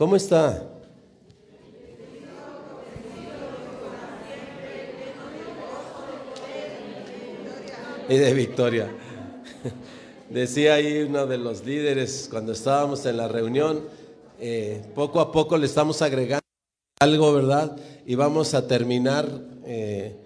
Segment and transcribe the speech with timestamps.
[0.00, 0.66] ¿Cómo está?
[8.08, 8.88] Y de victoria.
[10.30, 13.82] Decía ahí uno de los líderes cuando estábamos en la reunión,
[14.40, 16.46] eh, poco a poco le estamos agregando
[16.98, 17.76] algo, ¿verdad?
[18.06, 19.28] Y vamos a terminar
[19.66, 20.16] eh,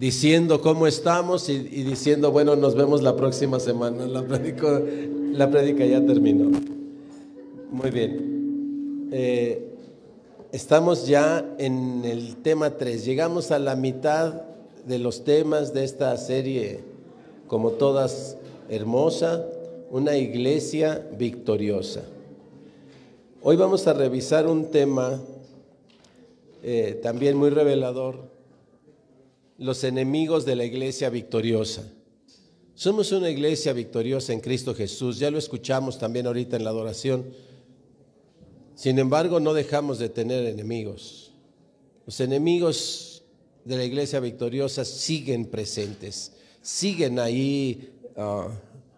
[0.00, 4.04] diciendo cómo estamos y, diciendo, bueno, nos vemos la próxima semana.
[4.08, 6.50] La, la prédica ya terminó.
[7.70, 8.23] Muy bien.
[9.12, 9.68] Eh,
[10.52, 13.04] estamos ya en el tema 3.
[13.04, 14.42] Llegamos a la mitad
[14.86, 16.80] de los temas de esta serie,
[17.46, 18.36] como todas,
[18.68, 19.44] hermosa,
[19.90, 22.02] una iglesia victoriosa.
[23.42, 25.20] Hoy vamos a revisar un tema
[26.62, 28.30] eh, también muy revelador,
[29.58, 31.84] los enemigos de la iglesia victoriosa.
[32.74, 37.26] Somos una iglesia victoriosa en Cristo Jesús, ya lo escuchamos también ahorita en la adoración.
[38.74, 41.32] Sin embargo, no dejamos de tener enemigos.
[42.06, 43.22] Los enemigos
[43.64, 48.48] de la iglesia victoriosa siguen presentes, siguen ahí ah,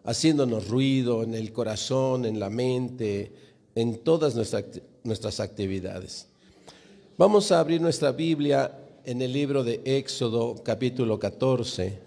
[0.04, 3.32] haciéndonos ruido en el corazón, en la mente,
[3.74, 4.64] en todas nuestras,
[5.04, 6.26] nuestras actividades.
[7.18, 12.05] Vamos a abrir nuestra Biblia en el libro de Éxodo capítulo 14.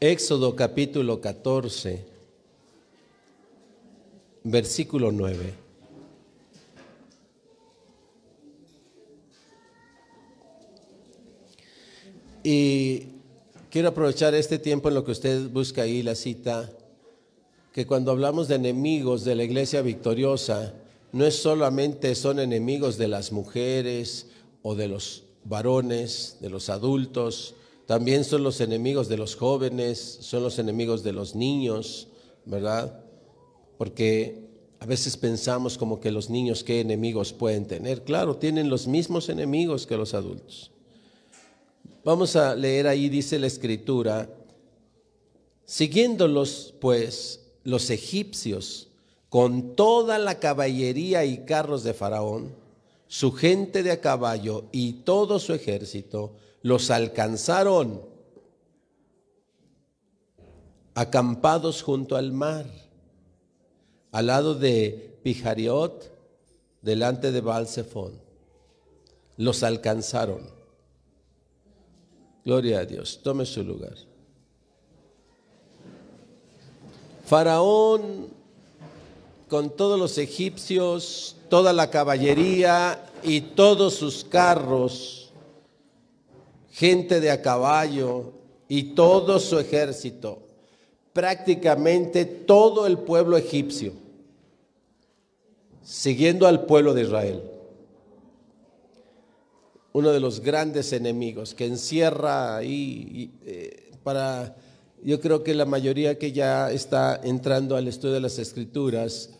[0.00, 2.04] Éxodo capítulo 14,
[4.44, 5.54] versículo 9.
[12.44, 13.06] Y
[13.70, 16.70] quiero aprovechar este tiempo en lo que usted busca ahí la cita,
[17.72, 20.74] que cuando hablamos de enemigos de la iglesia victoriosa,
[21.10, 24.28] no es solamente son enemigos de las mujeres
[24.62, 27.56] o de los varones, de los adultos,
[27.88, 32.08] también son los enemigos de los jóvenes, son los enemigos de los niños,
[32.44, 33.02] ¿verdad?
[33.78, 34.46] Porque
[34.78, 38.04] a veces pensamos como que los niños qué enemigos pueden tener.
[38.04, 40.70] Claro, tienen los mismos enemigos que los adultos.
[42.04, 44.28] Vamos a leer ahí, dice la escritura,
[45.64, 48.88] siguiéndolos pues los egipcios
[49.30, 52.54] con toda la caballería y carros de Faraón,
[53.06, 58.02] su gente de a caballo y todo su ejército, los alcanzaron
[60.94, 62.66] acampados junto al mar,
[64.10, 66.10] al lado de Pijariot,
[66.82, 68.12] delante de Balsefón.
[69.36, 70.50] Los alcanzaron.
[72.44, 73.20] Gloria a Dios.
[73.22, 73.94] Tome su lugar.
[77.26, 78.28] Faraón,
[79.48, 85.17] con todos los egipcios, toda la caballería y todos sus carros,
[86.78, 88.34] gente de a caballo
[88.68, 90.38] y todo su ejército,
[91.12, 93.94] prácticamente todo el pueblo egipcio,
[95.82, 97.42] siguiendo al pueblo de Israel.
[99.92, 104.54] Uno de los grandes enemigos que encierra ahí eh, para,
[105.02, 109.30] yo creo que la mayoría que ya está entrando al estudio de las escrituras,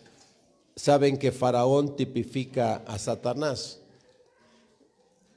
[0.75, 3.79] saben que Faraón tipifica a Satanás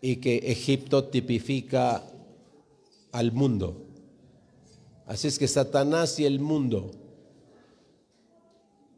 [0.02, 2.04] y que Egipto tipifica
[3.12, 3.86] al mundo.
[5.06, 6.92] Así es que Satanás y el mundo,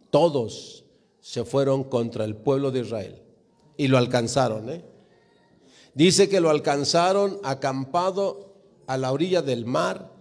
[0.09, 0.85] todos
[1.19, 3.21] se fueron contra el pueblo de Israel
[3.77, 4.69] y lo alcanzaron.
[4.69, 4.85] ¿eh?
[5.93, 8.53] Dice que lo alcanzaron acampado
[8.87, 10.11] a la orilla del mar,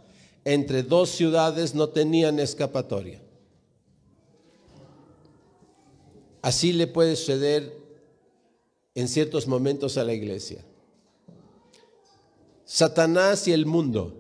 [0.45, 3.23] entre dos ciudades no tenían escapatoria.
[6.41, 7.77] Así le puede suceder
[8.95, 10.65] en ciertos momentos a la iglesia.
[12.73, 14.19] Satanás y el mundo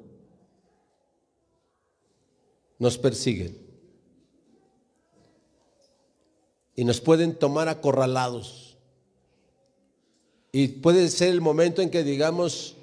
[2.79, 3.57] nos persiguen
[6.77, 8.77] y nos pueden tomar acorralados.
[10.53, 12.77] Y puede ser el momento en que digamos,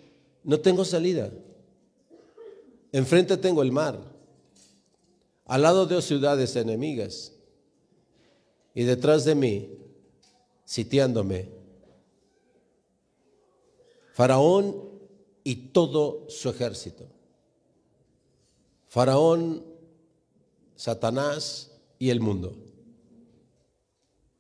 [0.43, 1.29] no tengo salida.
[2.91, 3.99] Enfrente tengo el mar,
[5.45, 7.33] al lado de ciudades enemigas
[8.73, 9.77] y detrás de mí,
[10.65, 11.47] sitiándome,
[14.13, 14.89] Faraón
[15.43, 17.07] y todo su ejército.
[18.87, 19.63] Faraón,
[20.75, 22.55] Satanás y el mundo.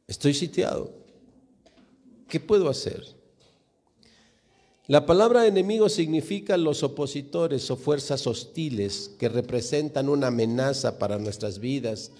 [0.07, 0.91] Estoy sitiado.
[2.27, 3.05] ¿Qué puedo hacer?
[4.87, 11.59] La palabra enemigo significa los opositores o fuerzas hostiles que representan una amenaza para nuestras
[11.59, 12.11] vidas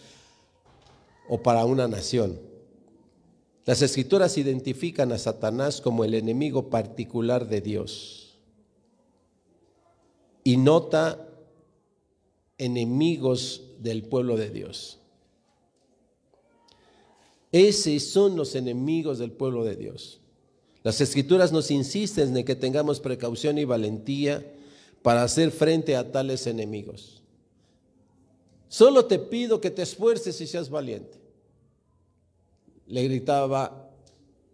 [1.28, 2.40] o para una nación.
[3.66, 8.19] Las escrituras identifican a Satanás como el enemigo particular de Dios
[10.50, 11.28] y nota
[12.58, 14.98] enemigos del pueblo de Dios.
[17.52, 20.22] Esos son los enemigos del pueblo de Dios.
[20.82, 24.44] Las escrituras nos insisten en que tengamos precaución y valentía
[25.04, 27.22] para hacer frente a tales enemigos.
[28.70, 31.20] Solo te pido que te esfuerces y seas valiente.
[32.88, 33.92] Le gritaba,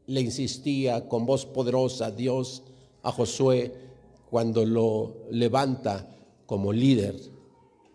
[0.07, 2.63] le insistía con voz poderosa Dios
[3.01, 3.84] a Josué
[4.29, 6.07] cuando lo levanta
[6.45, 7.15] como líder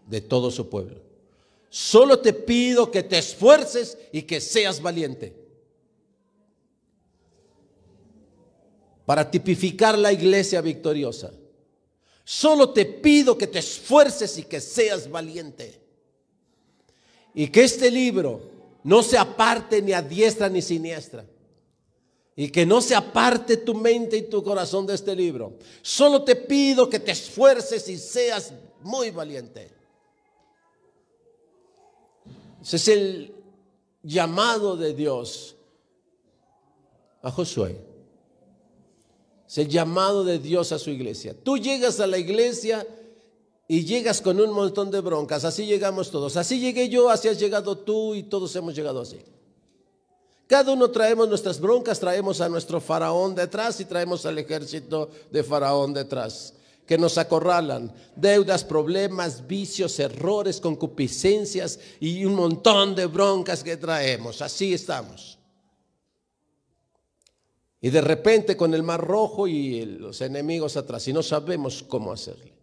[0.06, 1.00] de todo su pueblo.
[1.68, 5.34] Solo te pido que te esfuerces y que seas valiente.
[9.06, 11.32] Para tipificar la iglesia victoriosa.
[12.24, 15.80] Solo te pido que te esfuerces y que seas valiente.
[17.34, 18.40] Y que este libro
[18.82, 21.24] no se aparte ni a diestra ni siniestra.
[22.40, 25.58] Y que no se aparte tu mente y tu corazón de este libro.
[25.82, 29.70] Solo te pido que te esfuerces y seas muy valiente.
[32.62, 33.34] Ese es el
[34.02, 35.54] llamado de Dios
[37.20, 37.78] a Josué.
[39.46, 41.36] Es el llamado de Dios a su iglesia.
[41.44, 42.86] Tú llegas a la iglesia
[43.68, 45.44] y llegas con un montón de broncas.
[45.44, 46.38] Así llegamos todos.
[46.38, 49.18] Así llegué yo, así has llegado tú y todos hemos llegado así.
[50.50, 55.44] Cada uno traemos nuestras broncas, traemos a nuestro faraón detrás y traemos al ejército de
[55.44, 56.54] faraón detrás
[56.84, 64.42] que nos acorralan, deudas, problemas, vicios, errores, concupiscencias y un montón de broncas que traemos.
[64.42, 65.38] Así estamos.
[67.80, 72.10] Y de repente con el mar rojo y los enemigos atrás y no sabemos cómo
[72.10, 72.59] hacerle.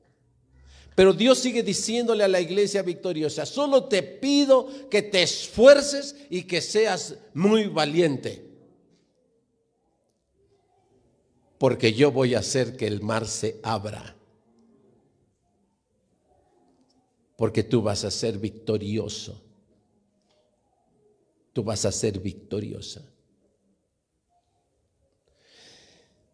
[0.98, 6.44] Pero Dios sigue diciéndole a la iglesia victoriosa, solo te pido que te esfuerces y
[6.44, 8.44] que seas muy valiente.
[11.58, 14.18] Porque yo voy a hacer que el mar se abra.
[17.38, 19.40] porque tú vas a ser victorioso.
[21.54, 23.02] Tú vas a ser victoriosa.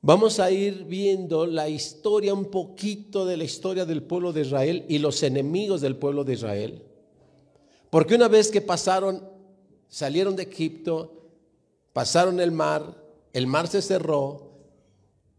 [0.06, 4.86] Vamos a ir viendo la historia, un poquito de la historia del pueblo de Israel
[4.90, 6.84] y los enemigos del pueblo de Israel.
[7.90, 9.26] Porque una vez que pasaron,
[9.88, 11.32] salieron de Egipto,
[11.94, 13.02] pasaron el mar,
[13.32, 14.52] el mar se cerró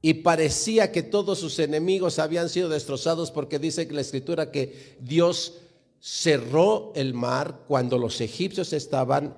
[0.01, 5.59] y parecía que todos sus enemigos habían sido destrozados porque dice la escritura que Dios
[6.01, 9.37] cerró el mar cuando los egipcios estaban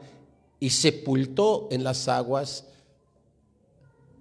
[0.61, 2.67] y sepultó en las aguas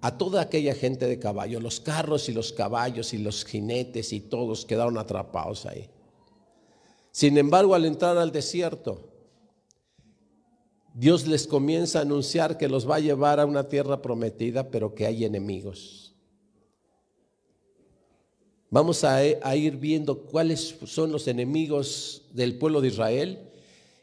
[0.06, 4.20] a toda aquella gente de caballo, los carros y los caballos y los jinetes y
[4.20, 5.90] todos quedaron atrapados ahí.
[7.10, 9.10] Sin embargo, al entrar al desierto,
[10.94, 14.94] Dios les comienza a anunciar que los va a llevar a una tierra prometida, pero
[14.94, 16.14] que hay enemigos.
[18.70, 19.24] Vamos a,
[19.56, 23.40] ir viendo cuáles son los enemigos del pueblo de Israel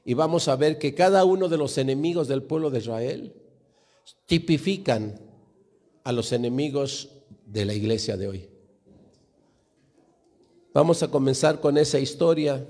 [0.03, 3.33] y vamos a ver que cada uno de los enemigos del pueblo de Israel
[4.25, 5.31] tipifican
[6.03, 7.09] a los enemigos
[7.45, 8.49] de la iglesia de hoy.
[10.73, 12.65] Vamos a comenzar con esa historia.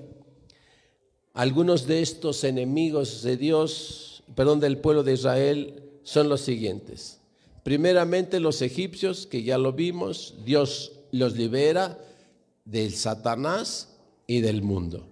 [1.34, 7.22] Algunos de estos enemigos de Dios, perdón, del pueblo de Israel son los siguientes.
[7.64, 11.98] Primeramente los egipcios, que ya lo vimos, Dios los libera
[12.66, 13.96] del Satanás
[14.28, 15.08] y del mundo.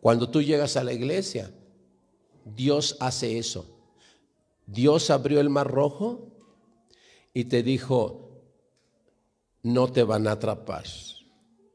[0.00, 1.50] Cuando tú llegas a la iglesia,
[2.44, 3.66] Dios hace eso.
[4.66, 6.31] Dios abrió el mar rojo
[7.34, 8.42] y te dijo,
[9.62, 10.84] no te van a atrapar,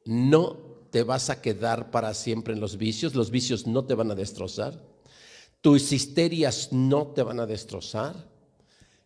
[0.05, 0.57] no
[0.91, 4.15] te vas a quedar para siempre en los vicios, los vicios no te van a
[4.15, 4.81] destrozar,
[5.61, 8.27] tus histerias no te van a destrozar,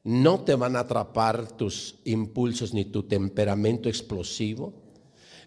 [0.04, 4.74] no te van a atrapar tus impulsos ni tu temperamento explosivo.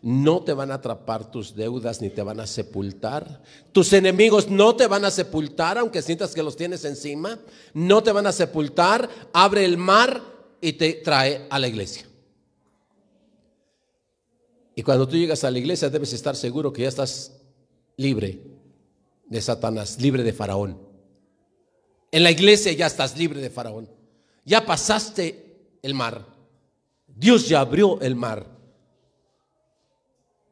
[0.01, 3.41] No te van a atrapar tus deudas ni te van a sepultar.
[3.73, 7.39] Tus enemigos no te van a sepultar aunque sientas que los tienes encima.
[7.73, 9.09] No te van a sepultar.
[9.33, 10.34] Abre el mar
[10.65, 12.07] y te trae a la iglesia.
[14.75, 17.33] Y cuando tú llegas a la iglesia debes estar seguro que ya estás
[17.97, 18.41] libre
[19.27, 20.79] de Satanás, libre de Faraón.
[22.11, 23.89] En la iglesia ya estás libre de Faraón
[24.45, 26.27] ya pasaste el mar.
[27.07, 28.47] Dios ya abrió el mar.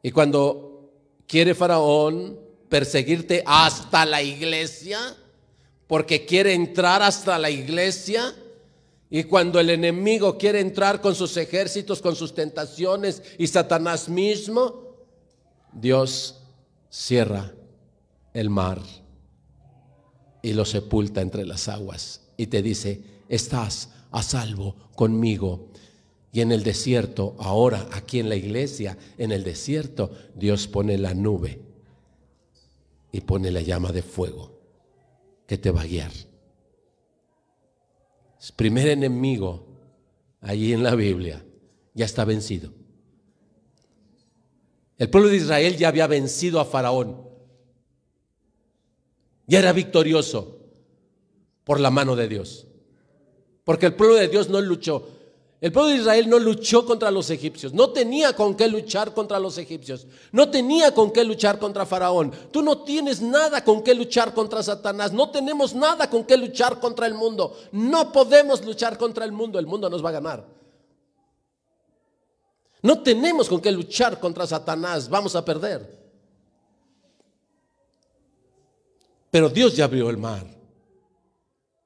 [0.03, 0.91] Y cuando
[1.27, 2.39] quiere Faraón
[2.69, 4.99] perseguirte hasta la iglesia,
[5.87, 8.35] porque quiere entrar hasta la iglesia,
[9.15, 14.85] y cuando el enemigo quiere entrar con sus ejércitos, con sus tentaciones y Satanás mismo,
[15.71, 16.41] Dios
[16.89, 17.53] cierra
[18.33, 18.81] el mar
[20.41, 25.69] y lo sepulta entre las aguas y te dice, estás a salvo conmigo.
[26.33, 31.13] Y en el desierto, ahora aquí en la iglesia, en el desierto, Dios pone la
[31.13, 31.61] nube
[33.13, 34.59] y pone la llama de fuego
[35.47, 36.32] que te va a guiar.
[38.51, 39.67] Primer enemigo
[40.41, 41.45] allí en la Biblia
[41.95, 42.73] ya está vencido.
[44.99, 47.29] El pueblo de Israel ya había vencido a Faraón.
[49.47, 50.61] Ya era victorioso
[51.65, 52.67] por la mano de Dios.
[53.65, 55.09] Porque el pueblo de Dios no luchó.
[55.63, 57.73] El pueblo de Israel no luchó contra los egipcios.
[57.73, 60.09] No tenía con qué luchar contra los egipcios.
[60.33, 62.33] No tenía con qué luchar contra Faraón.
[62.51, 65.13] Tú no tienes nada con qué luchar contra Satanás.
[65.13, 67.57] No tenemos nada con qué luchar contra el mundo.
[67.71, 69.61] No podemos luchar contra el mundo.
[69.61, 70.45] El mundo nos va a ganar.
[72.83, 75.09] No tenemos con qué luchar contra Satanás.
[75.09, 75.97] Vamos a perder.
[79.31, 80.45] Pero Dios ya abrió el mar.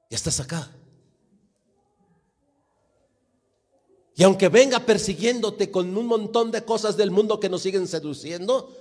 [0.09, 0.67] Ya estás acá.
[4.17, 8.75] Y aunque venga persiguiéndote con un montón de cosas del mundo que nos siguen seduciendo,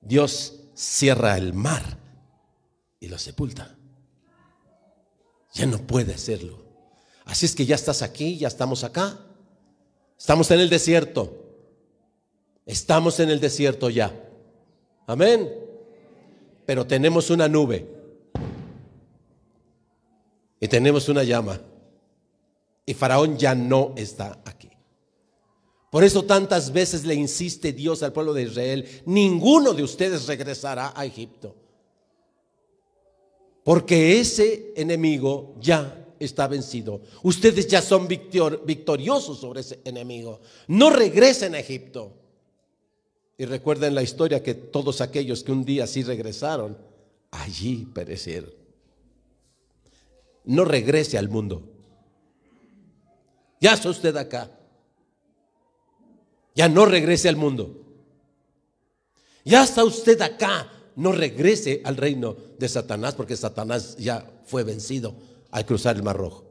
[0.00, 1.98] Dios cierra el mar
[2.98, 3.78] y lo sepulta.
[5.54, 6.58] Ya no puede hacerlo.
[7.26, 9.20] Así es que ya estás aquí, ya estamos acá.
[10.18, 11.54] Estamos en el desierto.
[12.66, 14.12] Estamos en el desierto ya.
[15.06, 15.48] Amén.
[16.66, 17.86] Pero tenemos una nube.
[20.58, 21.60] Y tenemos una llama.
[22.84, 24.68] Y Faraón ya no está aquí.
[25.90, 30.92] Por eso tantas veces le insiste Dios al pueblo de Israel, ninguno de ustedes regresará
[30.96, 31.54] a Egipto.
[33.62, 37.02] Porque ese enemigo ya está vencido.
[37.22, 40.40] Ustedes ya son victoriosos sobre ese enemigo.
[40.66, 42.14] No regresen a Egipto.
[43.38, 46.78] Y recuerden la historia que todos aquellos que un día sí regresaron,
[47.30, 48.52] allí perecieron.
[50.44, 51.71] No regrese al mundo.
[53.62, 54.50] Ya está usted acá.
[56.52, 57.80] Ya no regrese al mundo.
[59.44, 60.68] Ya está usted acá.
[60.96, 65.14] No regrese al reino de Satanás porque Satanás ya fue vencido
[65.52, 66.44] al cruzar el Mar Rojo.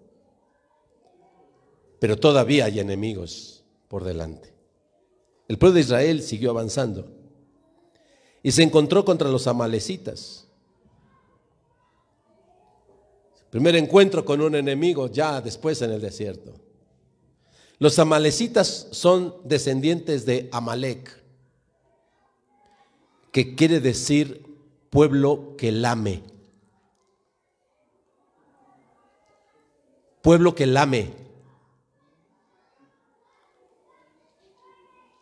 [2.00, 4.54] Pero todavía hay enemigos por delante.
[5.50, 7.12] El pueblo de Israel siguió avanzando
[8.42, 10.48] y se encontró contra los amalecitas.
[13.50, 16.71] Primer encuentro con un enemigo ya después en el desierto.
[17.82, 21.20] Los amalecitas son descendientes de Amalek,
[23.32, 24.46] que quiere decir
[24.92, 26.22] pueblo que lame.
[30.22, 31.12] Pueblo que lame.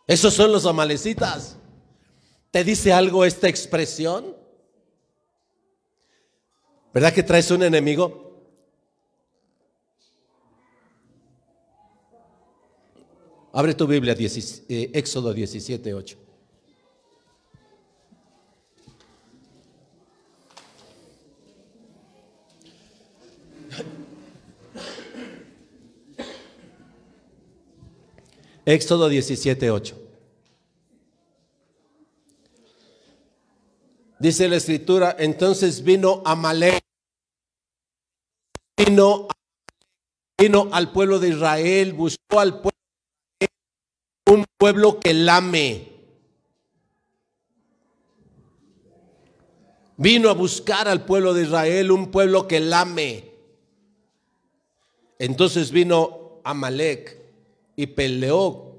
[0.06, 1.56] Esos son los amalecitas.
[2.50, 4.36] ¿Te dice algo esta expresión?
[6.92, 8.29] ¿Verdad que traes un enemigo?
[13.52, 16.16] Abre tu Biblia, eh, Éxodo 17, 8.
[28.64, 29.96] Éxodo 17, 8.
[34.20, 36.84] Dice la escritura, entonces vino Amalek,
[38.76, 39.26] vino,
[40.38, 42.79] vino al pueblo de Israel, buscó al pueblo
[44.30, 45.88] un pueblo que lame.
[49.96, 53.24] Vino a buscar al pueblo de Israel, un pueblo que lame.
[55.18, 57.18] Entonces vino Amalek
[57.76, 58.78] y peleó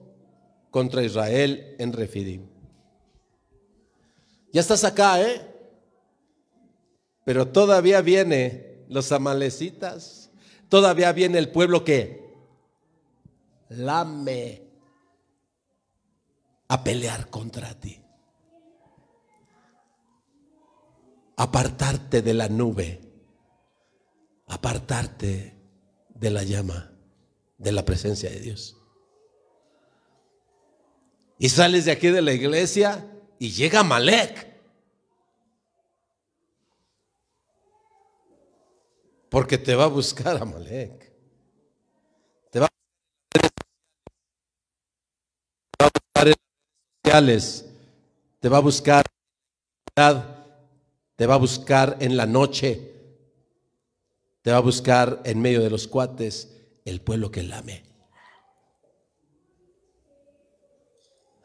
[0.71, 2.47] contra Israel en Refidim.
[4.53, 5.47] Ya estás acá, ¿eh?
[7.25, 10.31] Pero todavía viene los amalecitas,
[10.69, 12.31] todavía viene el pueblo que
[13.69, 14.70] lame
[16.71, 18.01] a pelear contra ti.
[21.35, 23.01] Apartarte de la nube,
[24.47, 25.53] apartarte
[26.07, 26.93] de la llama,
[27.57, 28.77] de la presencia de Dios.
[31.37, 33.05] Y sales de aquí de la iglesia
[33.37, 34.47] y llega Malek.
[39.29, 41.11] Porque te va a buscar a Malek.
[42.49, 42.67] Te va
[45.79, 46.33] a buscar
[48.39, 49.03] te va a buscar
[51.17, 52.93] te va a buscar en la noche,
[54.41, 56.49] te va a buscar en medio de los cuates
[56.85, 57.83] el pueblo que lame.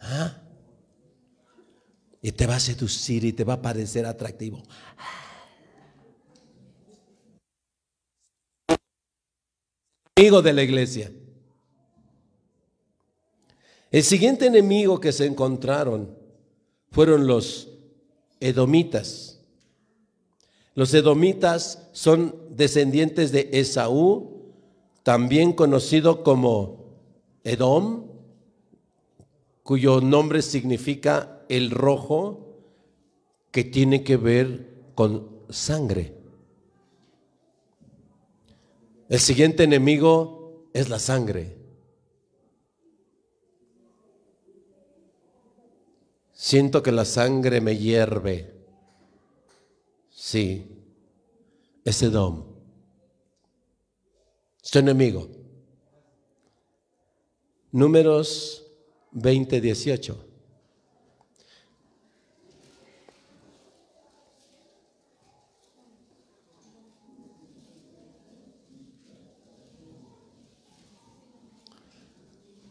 [0.01, 0.41] ¿Ah?
[2.23, 4.63] Y te va a seducir y te va a parecer atractivo.
[10.17, 11.11] Amigo de la iglesia.
[13.91, 16.17] El siguiente enemigo que se encontraron
[16.91, 17.69] fueron los
[18.41, 19.41] edomitas.
[20.75, 24.53] Los edomitas son descendientes de Esaú,
[25.03, 26.85] también conocido como
[27.45, 28.05] Edom,
[29.63, 32.43] cuyo nombre significa el rojo,
[33.53, 36.13] que tiene que ver con sangre.
[39.09, 41.66] El siguiente enemigo es la sangre.
[46.39, 48.55] Siento que la sangre me hierve.
[50.11, 50.67] Sí,
[51.83, 52.45] es Edom.
[54.61, 55.31] Su enemigo.
[57.73, 58.71] Números
[59.13, 60.26] 20, 18.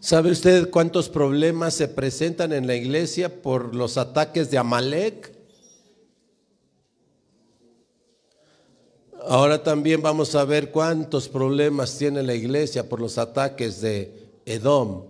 [0.05, 5.35] ¿Sabe usted cuántos problemas se presentan en la iglesia por los ataques de Amalek?
[9.27, 15.05] Ahora también vamos a ver cuántos problemas tiene la iglesia por los ataques de Edom,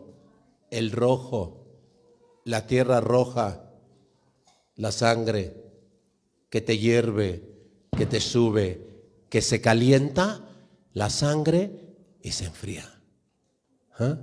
[0.71, 1.65] el rojo,
[2.45, 3.65] la tierra roja,
[4.77, 5.61] la sangre
[6.49, 7.43] que te hierve,
[7.97, 8.87] que te sube,
[9.27, 10.47] que se calienta
[10.93, 12.89] la sangre y se enfría.
[13.99, 14.17] ¿Ah?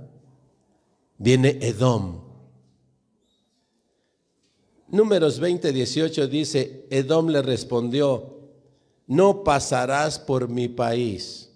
[1.23, 2.19] Viene Edom.
[4.89, 8.41] Números 20, 18 dice, Edom le respondió,
[9.07, 11.49] no pasarás por mi país.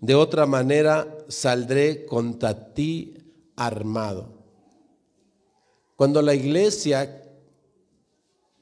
[0.00, 3.18] De otra manera saldré contra ti
[3.56, 4.32] armado.
[5.96, 7.24] Cuando la iglesia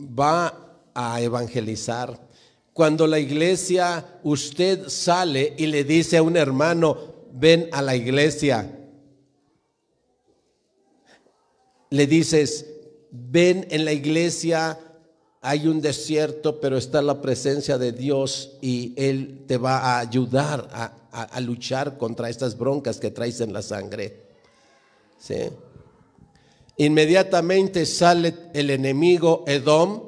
[0.00, 2.26] va a evangelizar,
[2.72, 6.96] cuando la iglesia usted sale y le dice a un hermano,
[7.30, 8.75] ven a la iglesia,
[11.90, 12.66] le dices,
[13.10, 14.78] ven en la iglesia,
[15.40, 20.68] hay un desierto, pero está la presencia de Dios y Él te va a ayudar
[20.72, 20.92] a,
[21.40, 24.26] luchar contra estas broncas que traes en la sangre.
[26.76, 30.02] Inmediatamente sale el enemigo Edom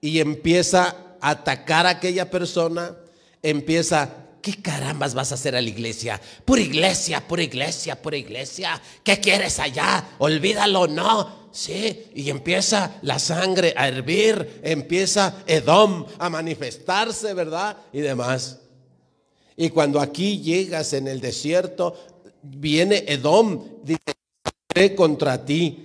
[0.00, 2.94] y empieza a atacar a aquella persona,
[3.42, 6.20] empieza ¿Qué carambas vas a hacer a la iglesia?
[6.44, 8.78] Pura iglesia, pura iglesia, pura iglesia.
[9.02, 10.06] ¿Qué quieres allá?
[10.18, 11.48] Olvídalo, no.
[11.50, 17.78] Sí, y empieza la sangre a hervir, empieza Edom a manifestarse, ¿verdad?
[17.90, 18.58] Y demás.
[19.56, 21.96] Y cuando aquí llegas en el desierto,
[22.42, 25.83] viene Edom, dice, contra ti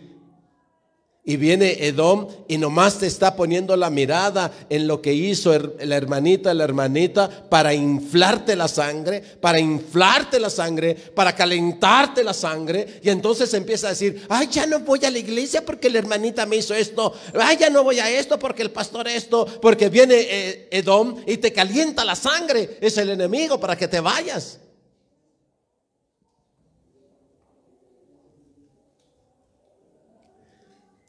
[1.29, 5.95] y viene Edom y nomás te está poniendo la mirada en lo que hizo la
[5.95, 12.99] hermanita, la hermanita, para inflarte la sangre, para inflarte la sangre, para calentarte la sangre.
[13.03, 16.47] Y entonces empieza a decir, ay, ya no voy a la iglesia porque la hermanita
[16.47, 17.13] me hizo esto.
[17.39, 19.45] Ay, ya no voy a esto porque el pastor esto.
[19.61, 22.79] Porque viene eh, Edom y te calienta la sangre.
[22.81, 24.57] Es el enemigo para que te vayas.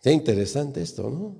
[0.02, 1.36] Qué interesante esto, ¿no?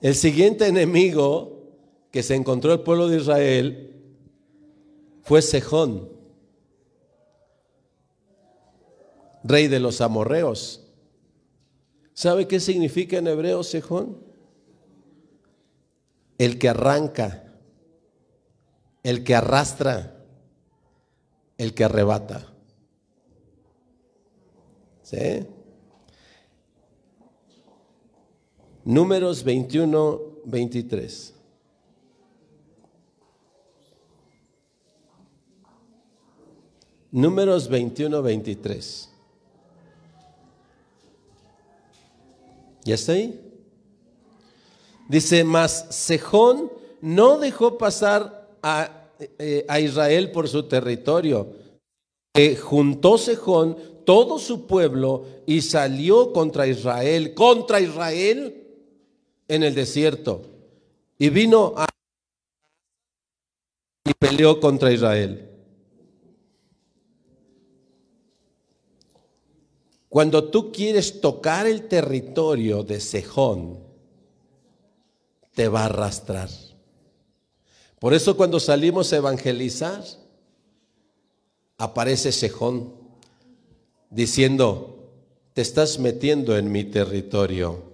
[0.00, 1.62] El siguiente enemigo
[2.10, 3.92] que se encontró el pueblo de Israel
[5.22, 6.08] fue Sejón,
[9.44, 10.84] rey de los amorreos.
[12.14, 14.18] ¿Sabe qué significa en hebreo Sejón?
[16.38, 17.54] El que arranca,
[19.04, 20.24] el que arrastra,
[21.58, 22.52] el que arrebata.
[25.02, 25.46] ¿Sí?
[28.84, 31.34] Números 21, 23.
[37.12, 39.08] Números 21, 23.
[42.84, 43.40] ¿Ya está ahí?
[45.08, 51.52] Dice, mas Sejón no dejó pasar a, eh, a Israel por su territorio.
[52.34, 58.61] Que juntó Sejón todo su pueblo y salió contra Israel, contra Israel
[59.54, 60.42] en el desierto
[61.18, 61.86] y vino a
[64.04, 65.50] y peleó contra Israel.
[70.08, 73.78] Cuando tú quieres tocar el territorio de Sejón,
[75.54, 76.48] te va a arrastrar.
[77.98, 80.02] Por eso cuando salimos a evangelizar,
[81.76, 82.94] aparece Sejón
[84.08, 85.10] diciendo,
[85.52, 87.91] te estás metiendo en mi territorio.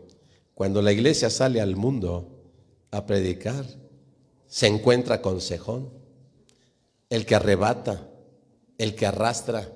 [0.59, 2.43] Cuando la iglesia sale al mundo
[2.91, 3.65] a predicar,
[4.49, 5.89] se encuentra con Sejón,
[7.11, 8.09] el que arrebata,
[8.77, 9.71] el que arrastra.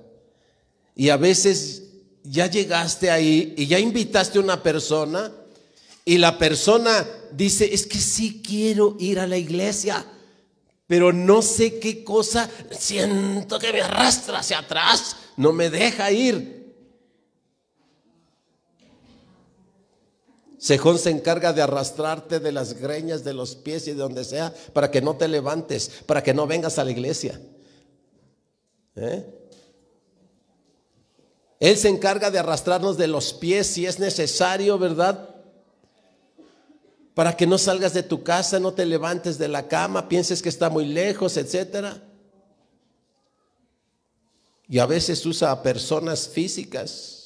[0.97, 1.85] Y a veces
[2.25, 5.31] ya llegaste ahí y ya invitaste a una persona
[6.05, 10.05] Y la persona dice, es que sí quiero ir a la iglesia,
[10.89, 16.62] pero no sé qué cosa, siento que me arrastra hacia atrás, no me deja ir.
[20.63, 24.55] Sejón se encarga de arrastrarte de las greñas de los pies y de donde sea
[24.73, 27.41] para que no te levantes, para que no vengas a la iglesia.
[28.95, 29.27] ¿Eh?
[31.59, 35.35] Él se encarga de arrastrarnos de los pies si es necesario, ¿verdad?
[37.15, 40.49] Para que no salgas de tu casa, no te levantes de la cama, pienses que
[40.49, 42.01] está muy lejos, etcétera.
[44.69, 47.22] Y a veces usa a personas físicas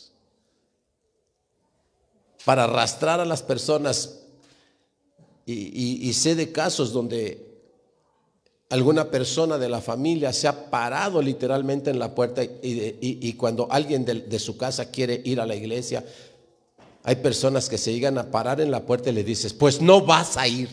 [2.47, 4.21] para arrastrar a las personas.
[5.47, 7.45] Y, sé de casos donde
[8.71, 14.05] alguna persona de la familia se ha parado literalmente en la puerta y, cuando alguien
[14.05, 16.05] de, su casa quiere ir a la iglesia,
[17.03, 20.03] hay personas que se llegan a parar en la puerta y le dices, pues no
[20.03, 20.69] vas a ir.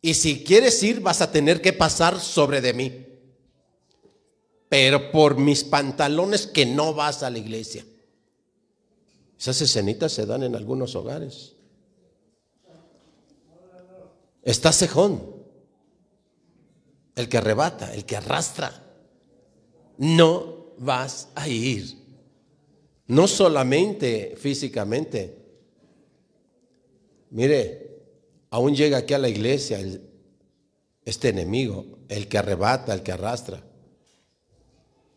[0.00, 3.06] Y si quieres ir, vas a tener que pasar sobre de mí.
[4.68, 7.84] Pero por mis pantalones que no vas a la iglesia.
[9.38, 11.54] Esas escenitas se dan en algunos hogares.
[14.42, 15.34] Está cejón
[17.16, 18.72] el que arrebata, el que arrastra.
[19.98, 21.96] No vas a ir.
[23.08, 25.38] No solamente físicamente.
[27.30, 28.00] Mire,
[28.50, 29.80] aún llega aquí a la iglesia
[31.04, 33.62] este enemigo, el que arrebata, el que arrastra.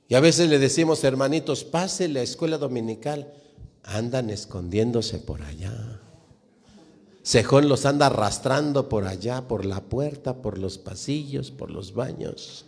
[0.08, 3.32] Y a veces le decimos, hermanitos, pase la escuela dominical.
[3.90, 6.00] Andan escondiéndose por allá.
[7.24, 12.66] Sejón los anda arrastrando por allá, por la puerta, por los pasillos, por los baños.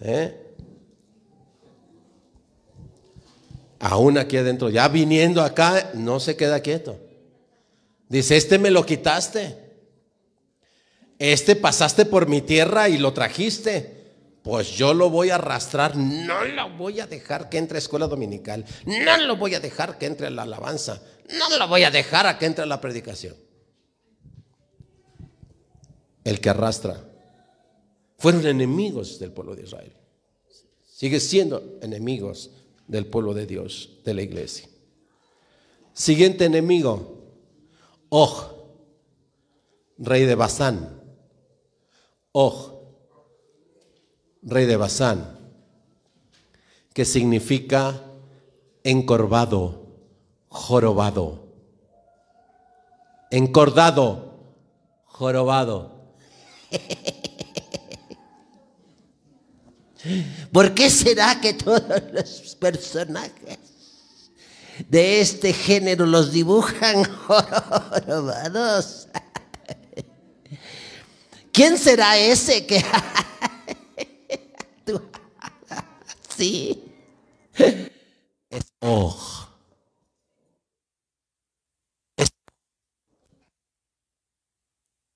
[0.00, 0.40] ¿Eh?
[3.78, 6.98] Aún aquí adentro, ya viniendo acá, no se queda quieto.
[8.08, 9.58] Dice, este me lo quitaste.
[11.18, 13.93] Este pasaste por mi tierra y lo trajiste
[14.44, 18.06] pues yo lo voy a arrastrar, no lo voy a dejar que entre a escuela
[18.06, 21.90] dominical, no lo voy a dejar que entre a la alabanza, no lo voy a
[21.90, 23.34] dejar a que entre a la predicación.
[26.24, 27.02] El que arrastra.
[28.18, 29.96] Fueron enemigos del pueblo de Israel.
[30.86, 32.50] Sigue siendo enemigos
[32.86, 34.68] del pueblo de Dios, de la iglesia.
[35.94, 37.14] Siguiente enemigo,
[38.10, 38.30] Og,
[39.98, 41.00] rey de Basán.
[42.32, 42.73] Og
[44.44, 45.38] rey de Basán,
[46.92, 48.00] que significa
[48.82, 49.86] encorvado,
[50.48, 51.44] jorobado.
[53.30, 54.40] Encordado,
[55.06, 55.92] jorobado.
[60.52, 63.58] ¿Por qué será que todos los personajes
[64.88, 69.08] de este género los dibujan jorobados?
[71.52, 72.84] ¿Quién será ese que
[76.36, 76.84] sí.
[78.50, 79.48] Es oh.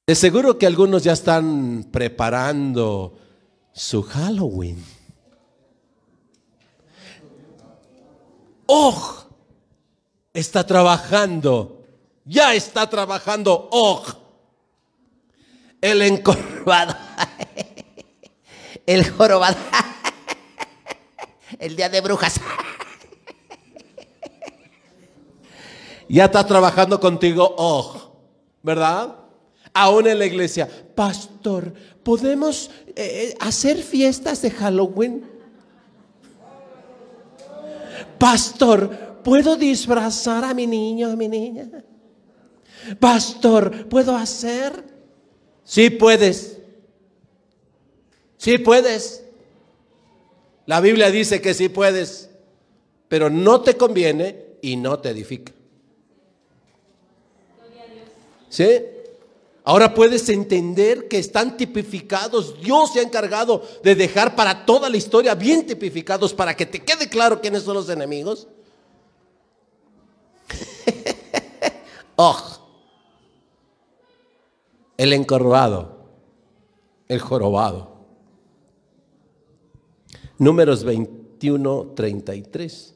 [0.06, 3.18] De seguro que algunos ya están preparando
[3.74, 4.82] su Halloween.
[8.64, 9.26] Oh,
[10.32, 11.84] está trabajando,
[12.24, 14.02] ya está trabajando Oh,
[15.80, 16.96] el encorvado
[18.88, 19.56] el jorobado,
[21.58, 22.40] el día de brujas.
[26.08, 28.16] Ya está trabajando contigo, oh,
[28.62, 29.14] ¿verdad?
[29.74, 35.22] Aún en la iglesia, pastor, ¿podemos eh, hacer fiestas de Halloween?
[38.18, 41.68] Pastor, ¿puedo disfrazar a mi niño, a mi niña?
[42.98, 44.82] Pastor, ¿puedo hacer?
[45.62, 46.57] Sí puedes.
[48.38, 49.24] Sí puedes.
[50.64, 52.30] La Biblia dice que sí puedes,
[53.08, 55.52] pero no te conviene y no te edifica.
[58.48, 58.80] ¿Sí?
[59.64, 62.58] Ahora puedes entender que están tipificados.
[62.60, 66.82] Dios se ha encargado de dejar para toda la historia bien tipificados para que te
[66.82, 68.48] quede claro quiénes son los enemigos.
[72.16, 72.38] oh,
[74.96, 76.06] el encorvado,
[77.08, 77.97] el jorobado.
[80.38, 82.94] Números 21, 33.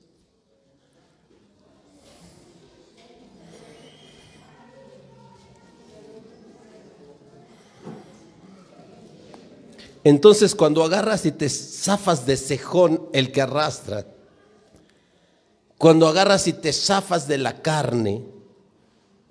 [10.04, 14.06] Entonces cuando agarras y te zafas de cejón el que arrastra,
[15.78, 18.22] cuando agarras y te zafas de la carne,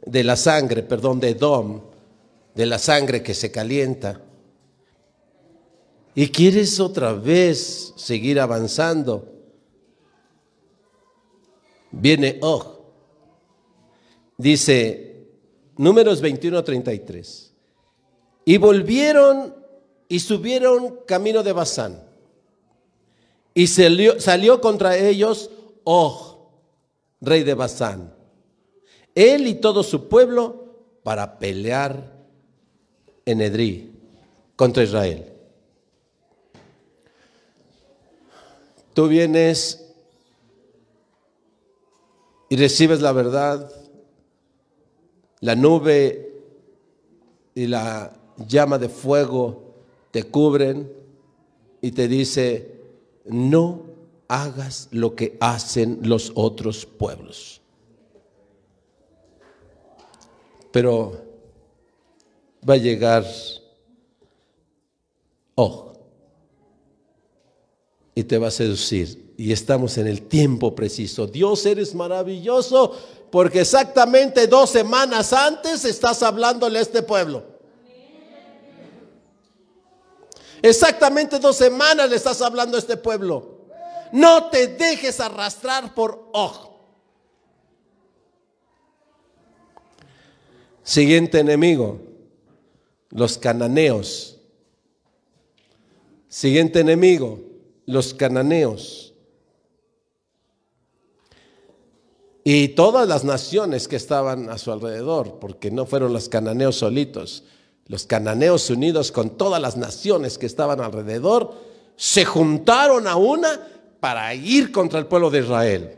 [0.05, 1.81] de la sangre, perdón, de Dom,
[2.55, 4.21] de la sangre que se calienta.
[6.13, 9.27] Y quieres otra vez seguir avanzando.
[11.91, 12.65] Viene Og.
[14.37, 15.27] Dice,
[15.77, 17.53] números 21 33.
[18.45, 19.55] Y volvieron
[20.07, 22.03] y subieron camino de Basán.
[23.53, 25.49] Y salió, contra ellos
[25.83, 26.37] Og,
[27.19, 28.13] rey de Basán.
[29.13, 32.13] Él y todo su pueblo para pelear
[33.25, 33.91] en Edrí
[34.55, 35.30] contra Israel.
[38.93, 39.85] Tú vienes
[42.49, 43.71] y recibes la verdad,
[45.39, 46.43] la nube
[47.55, 48.13] y la
[48.47, 49.73] llama de fuego
[50.11, 50.91] te cubren
[51.81, 52.81] y te dice,
[53.25, 53.83] no
[54.27, 57.61] hagas lo que hacen los otros pueblos.
[60.71, 61.13] Pero
[62.67, 63.25] va a llegar
[65.55, 65.90] oh
[68.15, 69.33] y te va a seducir.
[69.37, 71.27] Y estamos en el tiempo preciso.
[71.27, 72.95] Dios eres maravilloso
[73.31, 77.43] porque exactamente dos semanas antes estás hablándole a este pueblo.
[80.61, 83.61] Exactamente dos semanas le estás hablando a este pueblo.
[84.11, 86.71] No te dejes arrastrar por ojo.
[90.83, 92.01] Siguiente enemigo,
[93.09, 94.37] los cananeos.
[96.27, 97.39] Siguiente enemigo,
[97.85, 99.13] los cananeos.
[102.43, 107.43] Y todas las naciones que estaban a su alrededor, porque no fueron los cananeos solitos,
[107.87, 111.53] los cananeos unidos con todas las naciones que estaban alrededor,
[111.95, 113.67] se juntaron a una
[113.99, 115.97] para ir contra el pueblo de Israel.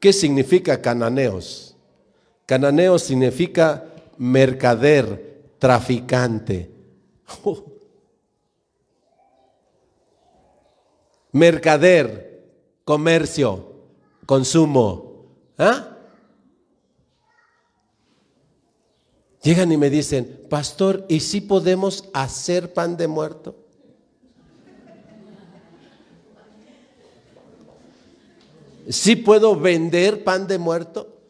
[0.00, 1.76] ¿Qué significa cananeos?
[2.46, 3.84] Cananeo significa
[4.18, 6.70] mercader, traficante.
[11.36, 12.46] Mercader,
[12.82, 13.74] comercio,
[14.24, 15.26] consumo.
[15.58, 15.98] ¿Ah?
[19.42, 23.54] Llegan y me dicen, pastor, ¿y si podemos hacer pan de muerto?
[28.88, 31.20] ¿Sí puedo vender pan de muerto?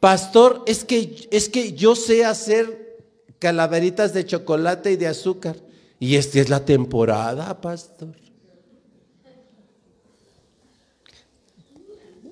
[0.00, 2.98] Pastor, es que, es que yo sé hacer
[3.38, 5.67] calaveritas de chocolate y de azúcar.
[6.00, 8.14] Y esta es la temporada, pastor.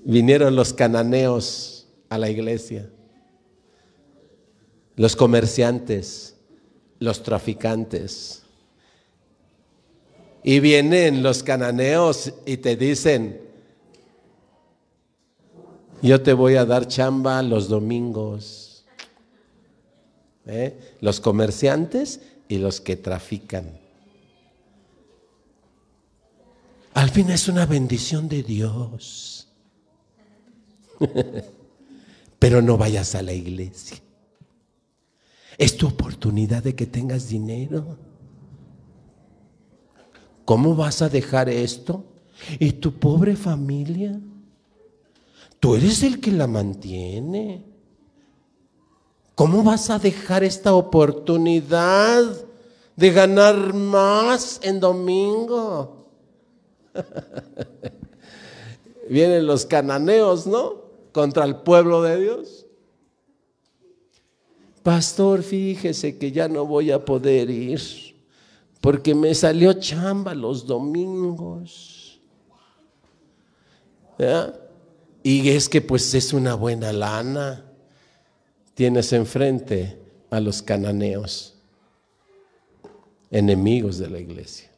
[0.04, 2.88] Vinieron los cananeos a la iglesia
[4.96, 6.34] los comerciantes,
[6.98, 8.42] los traficantes.
[10.42, 13.40] Y vienen los cananeos y te dicen,
[16.02, 18.84] yo te voy a dar chamba los domingos.
[20.46, 20.78] ¿Eh?
[21.00, 23.78] Los comerciantes y los que trafican.
[26.94, 29.48] Al fin es una bendición de Dios.
[32.38, 33.98] Pero no vayas a la iglesia.
[35.58, 37.98] Es tu oportunidad de que tengas dinero.
[40.44, 42.04] ¿Cómo vas a dejar esto?
[42.58, 44.18] ¿Y tu pobre familia?
[45.58, 47.64] Tú eres el que la mantiene.
[49.36, 52.24] ¿Cómo vas a dejar esta oportunidad
[52.96, 56.06] de ganar más en domingo?
[59.10, 60.86] Vienen los cananeos, ¿no?
[61.12, 62.64] Contra el pueblo de Dios.
[64.82, 67.82] Pastor, fíjese que ya no voy a poder ir
[68.80, 72.22] porque me salió chamba los domingos.
[75.22, 77.65] Y es que pues es una buena lana.
[78.76, 81.54] Tienes enfrente a los cananeos,
[83.30, 84.70] enemigos de la iglesia.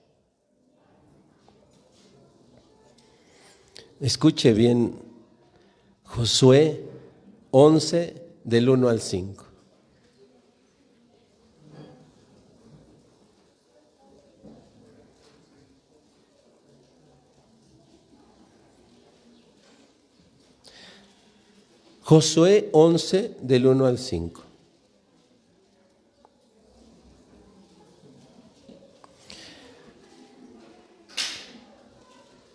[4.01, 4.95] Escuche bien,
[6.05, 6.85] Josué
[7.51, 9.48] 11 del 1 al 5.
[22.09, 24.43] Josué 11 del 1 al 5.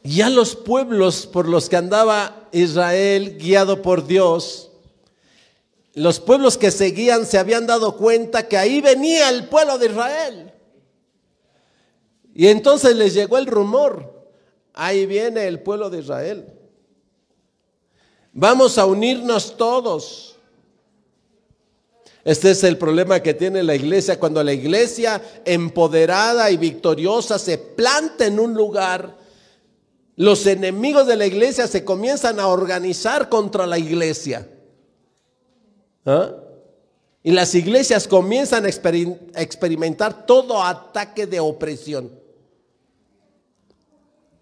[0.05, 4.71] Ya los pueblos por los que andaba Israel guiado por Dios,
[5.93, 10.53] los pueblos que seguían se habían dado cuenta que ahí venía el pueblo de Israel.
[12.33, 14.31] Y entonces les llegó el rumor,
[14.73, 16.62] ahí viene el pueblo de Israel.
[18.33, 20.35] Vamos a unirnos todos.
[22.25, 24.19] Este es el problema que tiene la iglesia.
[24.19, 29.17] Cuando la iglesia empoderada y victoriosa se planta en un lugar,
[30.15, 34.47] los enemigos de la iglesia se comienzan a organizar contra la iglesia.
[36.05, 36.31] ¿Ah?
[37.21, 38.69] Y las iglesias comienzan a
[39.41, 42.11] experimentar todo ataque de opresión.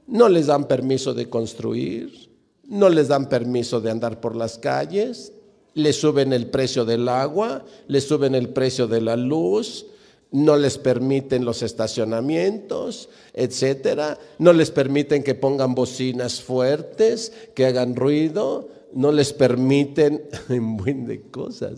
[0.08, 2.31] No les dan permiso de construir,
[2.72, 5.34] no les dan permiso de andar por las calles,
[5.74, 9.86] les suben el precio del agua, les suben el precio de la luz,
[10.32, 17.94] no les permiten los estacionamientos, etcétera, no les permiten que pongan bocinas fuertes, que hagan
[17.94, 21.74] ruido, no les permiten un buen de cosas.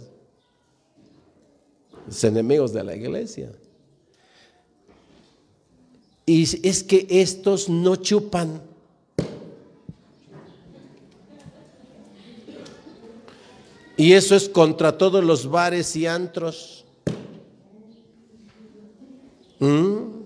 [2.05, 3.51] Los enemigos de la iglesia.
[6.27, 8.72] Y es que estos no chupan.
[13.95, 16.85] Y eso es contra todos los bares y antros.
[19.59, 20.23] ¿Mm?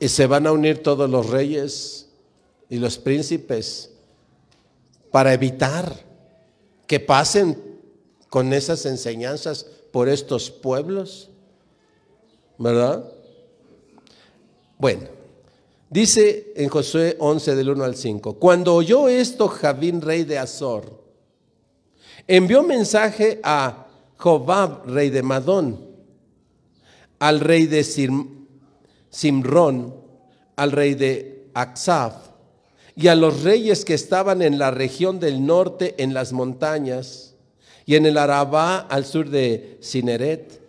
[0.00, 2.08] Y se van a unir todos los reyes
[2.68, 3.90] y los príncipes
[5.10, 6.04] para evitar
[6.86, 7.62] que pasen
[8.28, 11.30] con esas enseñanzas por estos pueblos.
[12.58, 13.10] ¿Verdad?
[14.76, 15.08] Bueno,
[15.94, 21.04] dice en Josué 11 del 1 al 5, cuando oyó esto Javín, rey de Azor,
[22.26, 25.78] envió mensaje a Jobab, rey de Madón,
[27.20, 27.84] al rey de
[29.08, 29.94] Simrón,
[30.56, 32.14] al rey de Aksaf,
[32.96, 37.36] y a los reyes que estaban en la región del norte en las montañas,
[37.86, 40.60] y en el Arabá al sur de Cineret,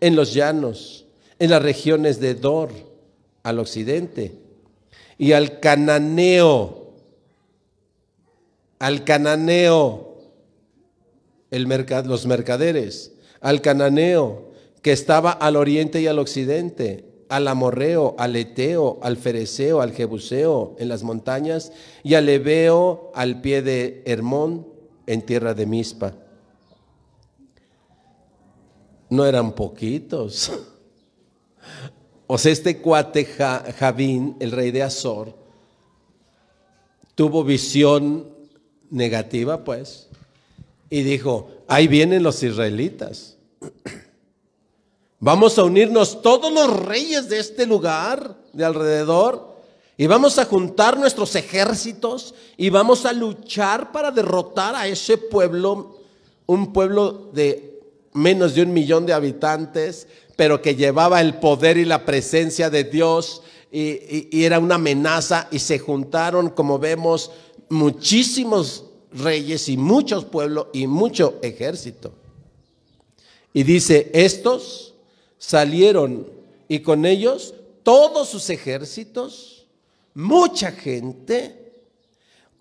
[0.00, 1.06] en los llanos,
[1.40, 2.70] en las regiones de Dor,
[3.42, 4.43] al occidente,
[5.18, 6.92] y al cananeo,
[8.78, 10.16] al cananeo,
[11.50, 11.68] el
[12.06, 14.50] los mercaderes, al cananeo
[14.82, 20.76] que estaba al oriente y al occidente, al amorreo, al eteo, al fereceo, al jebuseo
[20.78, 21.72] en las montañas,
[22.02, 24.68] y al ebeo al pie de Hermón
[25.06, 26.14] en tierra de Mispa.
[29.08, 30.52] No eran poquitos.
[32.34, 35.32] O sea, este cuate Javín, el rey de Azor,
[37.14, 38.28] tuvo visión
[38.90, 40.08] negativa, pues,
[40.90, 43.36] y dijo, ahí vienen los israelitas.
[45.20, 49.54] Vamos a unirnos todos los reyes de este lugar, de alrededor,
[49.96, 56.00] y vamos a juntar nuestros ejércitos y vamos a luchar para derrotar a ese pueblo,
[56.46, 57.73] un pueblo de
[58.14, 62.84] menos de un millón de habitantes, pero que llevaba el poder y la presencia de
[62.84, 67.32] Dios y, era una amenaza y se juntaron, como vemos,
[67.68, 72.12] muchísimos reyes y muchos pueblos y mucho ejército.
[73.52, 74.94] Y dice, estos
[75.38, 76.28] salieron
[76.68, 79.66] y con ellos todos sus ejércitos,
[80.14, 81.63] mucha gente,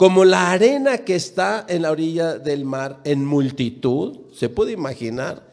[0.04, 5.50] como la arena que está en la orilla del mar en multitud, se puede imaginar.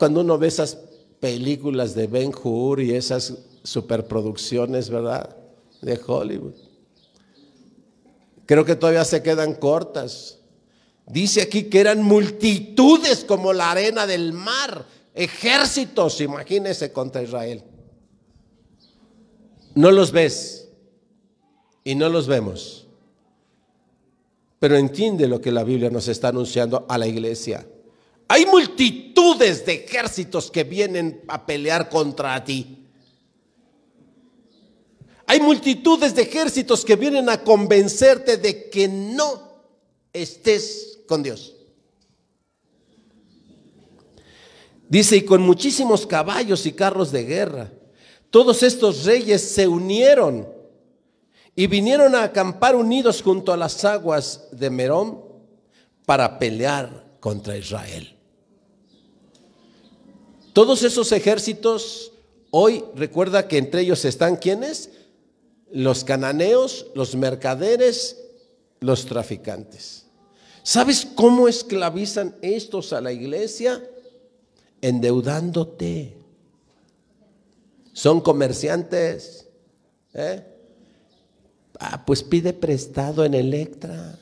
[0.00, 0.78] cuando uno ve esas
[1.20, 5.36] películas de Ben Hur y esas superproducciones, ¿verdad?
[5.80, 6.54] De Hollywood.
[8.46, 10.40] Creo que todavía se quedan cortas.
[11.06, 17.62] Dice aquí que eran multitudes como la arena del mar, ejércitos, imagínese contra Israel.
[19.76, 20.68] No los ves
[21.84, 22.77] y no los vemos.
[24.58, 27.66] Pero entiende lo que la Biblia nos está anunciando a la iglesia.
[28.26, 32.86] Hay multitudes de ejércitos que vienen a pelear contra ti.
[35.26, 39.62] Hay multitudes de ejércitos que vienen a convencerte de que no
[40.12, 41.54] estés con Dios.
[44.88, 47.70] Dice, y con muchísimos caballos y carros de guerra,
[48.30, 50.48] todos estos reyes se unieron
[51.58, 55.24] y vinieron a acampar unidos junto a las aguas de Merón
[56.06, 58.16] para pelear contra Israel.
[60.52, 62.12] Todos esos ejércitos,
[62.52, 64.90] hoy recuerda que entre ellos están quienes?
[65.72, 68.16] Los cananeos, los mercaderes,
[68.78, 70.06] los traficantes.
[70.62, 73.82] ¿Sabes cómo esclavizan estos a la iglesia?
[74.80, 76.18] Endeudándote.
[77.92, 79.48] Son comerciantes.
[80.14, 80.54] ¿eh?
[81.78, 84.18] Ah, pues pide prestado en Electra.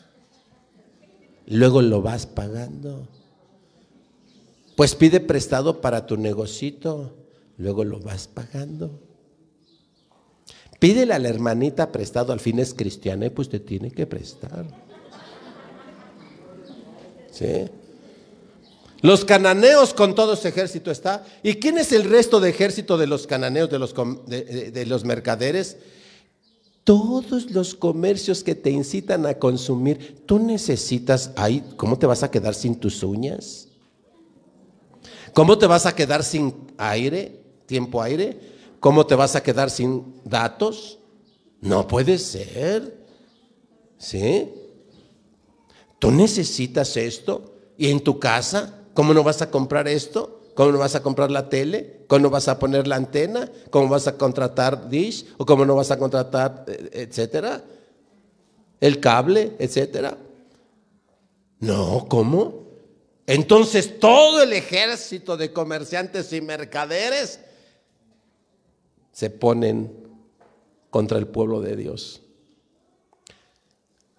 [1.47, 3.09] Luego lo vas pagando.
[4.77, 7.17] Pues pide prestado para tu negocito,
[7.57, 9.01] luego lo vas pagando.
[10.79, 14.67] Pídele a la hermanita prestado, al fin es cristiana y pues te tiene que prestar.
[17.31, 17.65] ¿Sí?
[19.01, 21.25] Los cananeos con todo ese ejército está.
[21.43, 23.95] ¿Y quién es el resto de ejército de los cananeos, de los,
[24.27, 25.79] de los mercaderes?
[26.87, 32.31] Todos los comercios que te incitan a consumir, tú necesitas ahí, ¿cómo te vas a
[32.31, 33.67] quedar sin tus uñas?
[35.33, 38.39] ¿Cómo te vas a quedar sin aire, tiempo aire?
[38.79, 41.01] ¿Cómo te vas a quedar sin datos?
[41.61, 43.05] No puede ser.
[43.99, 44.49] ¿Sí?
[45.99, 47.53] Tú necesitas esto.
[47.77, 48.85] ¿Y en tu casa?
[48.95, 50.41] ¿Cómo no vas a comprar esto?
[50.57, 51.99] ¿Cómo no vas a comprar la tele?
[52.07, 53.53] ¿Cómo no vas a poner la antena?
[53.69, 55.27] ¿Cómo vas a contratar Dish?
[55.37, 57.63] ¿O cómo no vas a contratar, eh, etcétera?
[58.81, 60.17] El cable, etcétera.
[61.61, 62.69] No, ¿cómo?
[63.27, 67.39] Entonces todo el ejército de comerciantes y mercaderes
[69.13, 69.93] se ponen
[70.89, 72.23] contra el pueblo de Dios.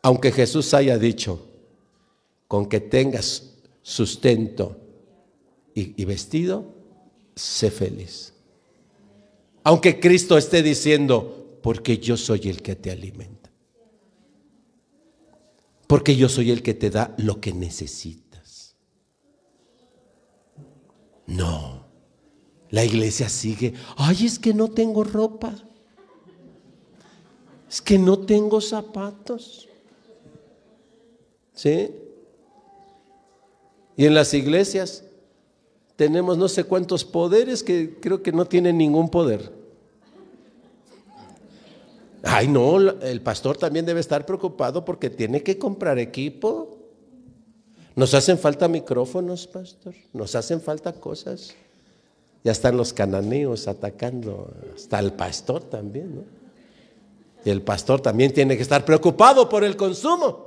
[0.03, 1.47] Aunque Jesús haya dicho,
[2.47, 4.77] con que tengas sustento
[5.80, 6.65] y, vestido,
[7.36, 8.34] sé feliz.
[9.63, 13.51] Aunque Cristo esté diciendo, porque yo soy el que te alimenta.
[15.86, 18.75] Porque yo soy el que te da lo que necesitas.
[21.28, 21.86] No.
[22.71, 25.53] La iglesia sigue, ay, es que no tengo ropa.
[27.69, 29.69] Es que no tengo zapatos.
[31.53, 31.91] ¿Sí?
[33.95, 35.03] Y en las iglesias
[35.98, 39.52] tenemos no sé cuántos poderes que creo que no tienen ningún poder.
[42.24, 46.78] Ay, no, el pastor también debe estar preocupado porque tiene que comprar equipo.
[47.95, 49.95] Nos hacen falta micrófonos, pastor.
[50.14, 51.56] Nos hacen falta cosas.
[52.43, 56.22] Ya están los cananeos atacando hasta el pastor también, ¿no?
[57.43, 60.45] Y el pastor también tiene que estar preocupado por el consumo.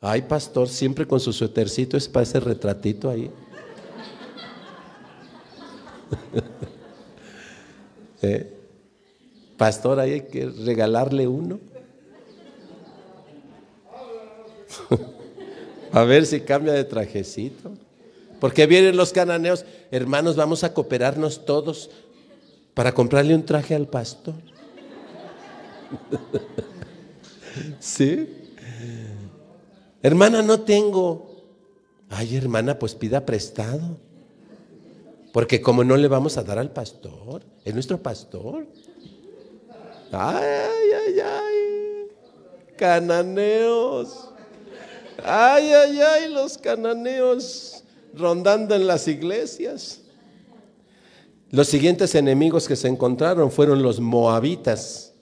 [0.00, 3.30] Ay, pastor, siempre con su suétercito es para ese retratito ahí.
[8.22, 8.54] ¿Eh?
[9.56, 11.58] Pastor, ahí hay que regalarle uno.
[15.92, 17.72] A ver si cambia de trajecito.
[18.40, 21.90] Porque vienen los cananeos, hermanos, vamos a cooperarnos todos
[22.74, 24.36] para comprarle un traje al pastor.
[27.80, 28.28] ¿Sí?
[30.02, 31.44] Hermana, no tengo.
[32.08, 33.98] Ay, hermana, pues pida prestado.
[35.38, 38.66] Porque como no le vamos a dar al pastor, es nuestro pastor.
[40.10, 42.08] Ay, ay, ay.
[42.76, 44.30] Cananeos.
[45.22, 47.84] Ay, ay, ay, los cananeos
[48.14, 50.00] rondando en las iglesias.
[51.52, 55.12] Los siguientes enemigos que se encontraron fueron los moabitas,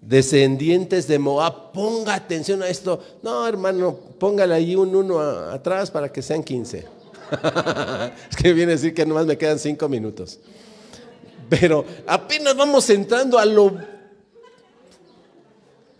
[0.00, 1.72] descendientes de Moab.
[1.72, 3.00] Ponga atención a esto.
[3.24, 6.97] No, hermano, póngale ahí un uno atrás para que sean 15.
[8.30, 10.38] es que viene a decir que nomás me quedan cinco minutos.
[11.48, 13.78] Pero apenas vamos entrando a lo...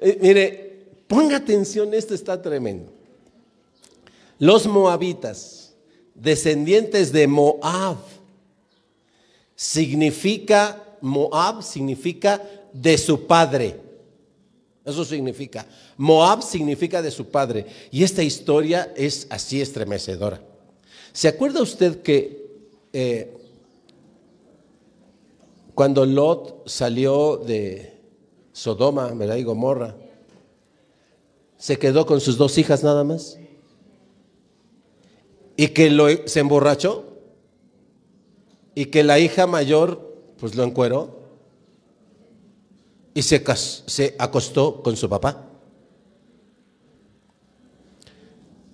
[0.00, 2.92] Eh, mire, ponga atención, esto está tremendo.
[4.38, 5.74] Los moabitas
[6.14, 7.96] descendientes de Moab.
[9.56, 12.40] Significa, Moab significa
[12.72, 13.80] de su padre.
[14.84, 15.66] Eso significa.
[15.96, 17.66] Moab significa de su padre.
[17.90, 20.40] Y esta historia es así estremecedora.
[21.12, 22.46] ¿Se acuerda usted que
[22.92, 23.34] eh,
[25.74, 28.00] cuando Lot salió de
[28.52, 29.36] Sodoma, ¿verdad?
[29.36, 29.96] Y Gomorra,
[31.56, 33.38] se quedó con sus dos hijas nada más?
[35.58, 37.04] y que lo, se emborrachó
[38.76, 41.18] y que la hija mayor pues lo encueró
[43.12, 45.48] y se acostó con su papá.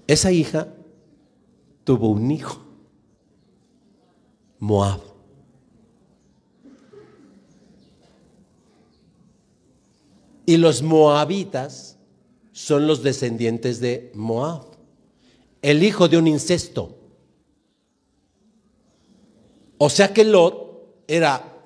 [0.07, 0.69] Esa hija
[1.85, 2.59] tuvo un hijo,
[4.59, 5.01] Moab.
[10.47, 11.99] Y los moabitas
[12.53, 14.75] son los descendientes de Moab
[15.65, 16.95] el hijo de un incesto.
[19.79, 21.59] O sea que Lot era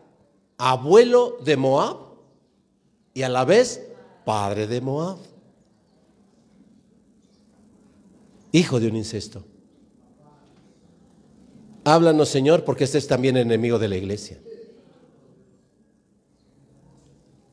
[0.57, 1.97] abuelo de Moab
[3.13, 3.85] y a la vez
[4.25, 5.19] padre de Moab.
[8.53, 9.45] Hijo de un incesto.
[11.89, 14.39] Háblanos, Señor, porque este es también enemigo de la iglesia.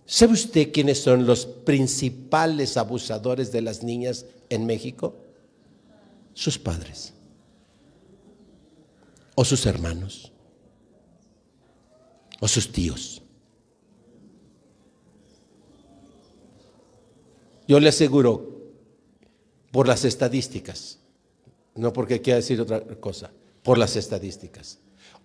[0.06, 5.16] ¿Sabe usted quiénes son los principales abusadores de las niñas en México?
[6.34, 7.14] Sus padres
[9.36, 10.34] o sus hermanos
[12.42, 13.22] o sus tíos.
[17.70, 18.74] Yo le aseguro,
[19.72, 21.00] por las estadísticas,
[21.74, 23.32] no porque quiera decir otra cosa,
[23.66, 24.78] por las estadísticas.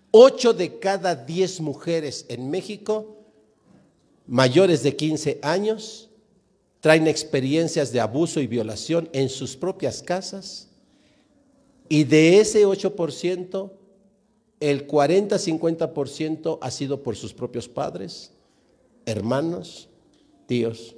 [0.09, 3.19] Ocho de cada diez mujeres en México
[4.25, 6.09] mayores de 15 años
[6.79, 10.69] traen experiencias de abuso y violación en sus propias casas
[11.87, 13.71] y de ese 8%,
[14.59, 18.31] el 40-50% ha sido por sus propios padres,
[19.05, 19.87] hermanos,
[20.47, 20.95] tíos.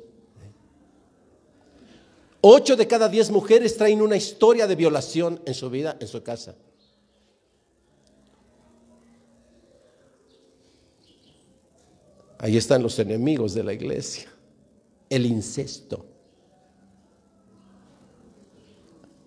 [2.40, 6.24] Ocho de cada diez mujeres traen una historia de violación en su vida, en su
[6.24, 6.56] casa.
[12.44, 14.30] Ahí están los enemigos de la iglesia.
[15.10, 16.06] El incesto.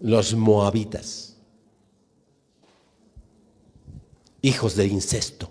[0.01, 1.39] Los moabitas.
[4.43, 5.51] Hijos de incesto.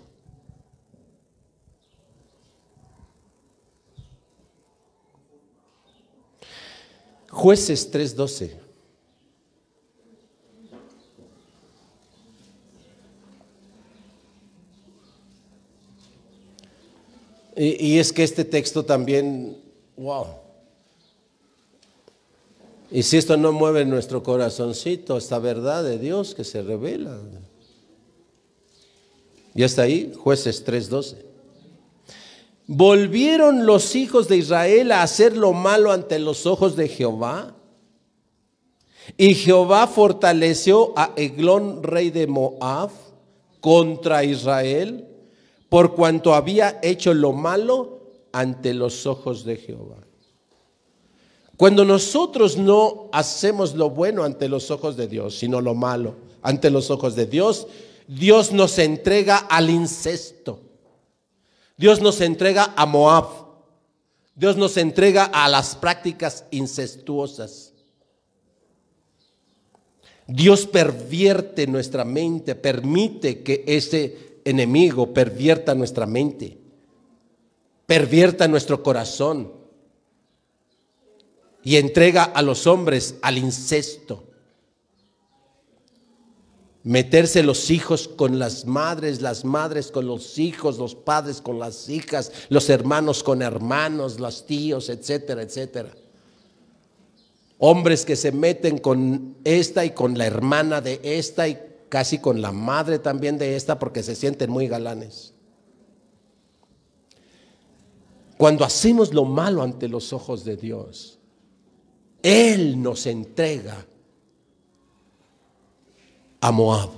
[7.32, 8.65] Jueces 3:12.
[17.56, 19.56] Y, es que este texto también,
[19.96, 20.26] wow.
[22.90, 27.18] Y si esto no mueve nuestro corazoncito, esta verdad de Dios que se revela.
[29.54, 31.16] Ya está ahí, jueces 3:12.
[32.66, 37.54] ¿Volvieron los hijos de Israel a hacer lo malo ante los ojos de Jehová?
[39.16, 42.90] Y Jehová fortaleció a Eglón, rey de Moab,
[43.60, 45.06] contra Israel
[45.68, 48.00] por cuanto había hecho lo malo
[48.32, 50.06] ante los ojos de Jehová.
[51.56, 56.70] Cuando nosotros no hacemos lo bueno ante los ojos de Dios, sino lo malo ante
[56.70, 57.66] los ojos de Dios,
[58.06, 60.60] Dios nos entrega al incesto.
[61.76, 63.46] Dios nos entrega a Moab.
[64.34, 67.72] Dios nos entrega a las prácticas incestuosas.
[70.26, 76.56] Dios pervierte nuestra mente, permite que ese enemigo pervierta nuestra mente,
[77.84, 79.52] pervierta nuestro corazón
[81.62, 84.22] y entrega a los hombres al incesto.
[86.84, 91.88] Meterse los hijos con las madres, las madres con los hijos, los padres con las
[91.88, 95.90] hijas, los hermanos con hermanos, los tíos, etcétera, etcétera.
[97.58, 101.58] Hombres que se meten con esta y con la hermana de esta y
[101.88, 105.34] casi con la madre también de esta porque se sienten muy galanes.
[108.36, 111.18] Cuando hacemos lo malo ante los ojos de Dios,
[112.22, 113.86] Él nos entrega
[116.40, 116.90] a Moab,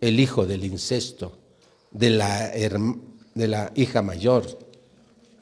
[0.00, 1.38] el hijo del incesto
[1.90, 4.44] de la, de la hija mayor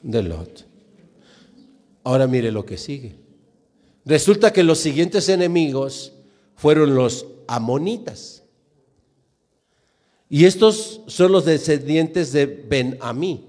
[0.03, 0.67] de Lot.
[2.03, 3.15] Ahora mire lo que sigue.
[4.05, 6.12] Resulta que los siguientes enemigos
[6.63, 8.41] fueron los amonitas.
[10.29, 13.45] Y estos son los descendientes de Ben-Amí,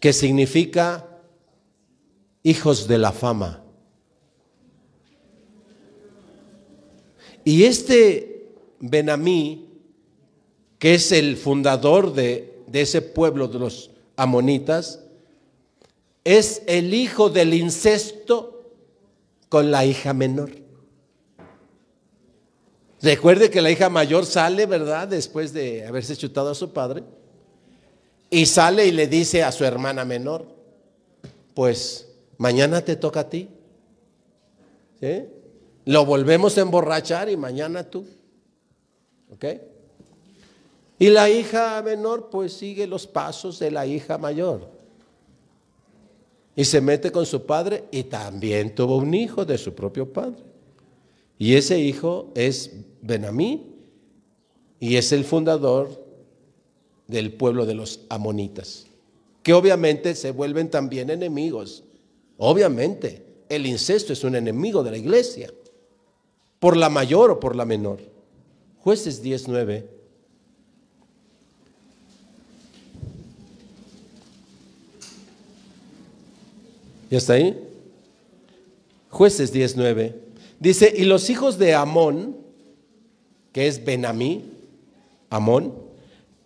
[0.00, 1.06] que significa
[2.42, 3.62] hijos de la fama.
[7.44, 9.68] Y este Ben-Amí,
[10.78, 15.04] que es el fundador de, de ese pueblo de los amonitas,
[16.24, 18.53] es el hijo del incesto
[19.48, 20.50] con la hija menor.
[23.02, 25.08] Recuerde que la hija mayor sale, ¿verdad?
[25.08, 27.04] Después de haberse chutado a su padre.
[28.30, 30.46] Y sale y le dice a su hermana menor,
[31.52, 33.48] pues mañana te toca a ti.
[35.00, 35.26] ¿Sí?
[35.84, 38.06] Lo volvemos a emborrachar y mañana tú.
[39.30, 39.44] ¿Ok?
[40.98, 44.73] Y la hija menor pues sigue los pasos de la hija mayor.
[46.56, 50.42] Y se mete con su padre y también tuvo un hijo de su propio padre.
[51.38, 52.70] Y ese hijo es
[53.02, 53.74] Benamí
[54.78, 56.04] y es el fundador
[57.08, 58.86] del pueblo de los amonitas,
[59.42, 61.84] que obviamente se vuelven también enemigos.
[62.38, 65.50] Obviamente, el incesto es un enemigo de la iglesia,
[66.58, 68.00] por la mayor o por la menor.
[68.78, 69.93] Jueces 19.
[77.14, 77.56] ¿Ya está ahí?
[79.08, 80.20] Jueces 19.
[80.58, 82.36] Dice, y los hijos de Amón,
[83.52, 84.50] que es Benamí,
[85.30, 85.74] Amón,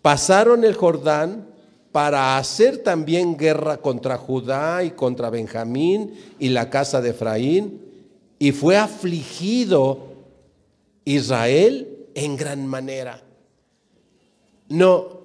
[0.02, 1.46] pasaron el Jordán
[1.90, 7.80] para hacer también guerra contra Judá y contra Benjamín y la casa de Efraín,
[8.38, 10.00] y fue afligido
[11.06, 13.22] Israel en gran manera.
[14.68, 15.22] No,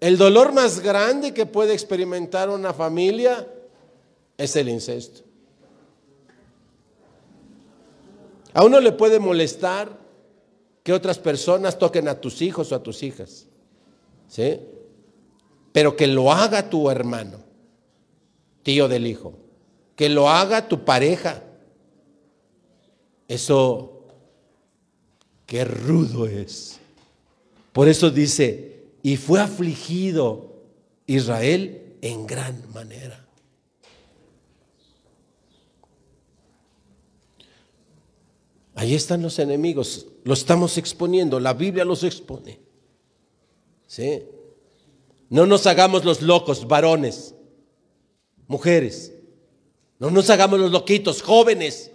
[0.00, 3.48] el dolor más grande que puede experimentar una familia
[4.42, 5.20] Es el incesto.
[8.52, 9.96] A uno le puede molestar
[10.82, 13.46] que otras personas toquen a tus hijos o a tus hijas.
[14.26, 14.58] ¿Sí?
[15.70, 17.38] Pero que lo haga tu hermano,
[18.64, 19.34] tío del hijo.
[19.94, 21.44] Que lo haga tu pareja.
[23.28, 24.06] Eso,
[25.46, 26.80] qué rudo es.
[27.72, 30.56] Por eso dice, y fue afligido
[31.06, 33.21] Israel en gran manera.
[38.82, 42.58] Ahí están los enemigos, los estamos exponiendo, la Biblia los expone.
[43.86, 44.24] ¿Sí?
[45.30, 47.32] No nos hagamos los locos, varones,
[48.48, 49.12] mujeres.
[50.00, 51.92] No nos hagamos los loquitos, jóvenes.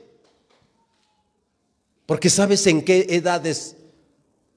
[2.05, 3.75] Porque sabes en qué edades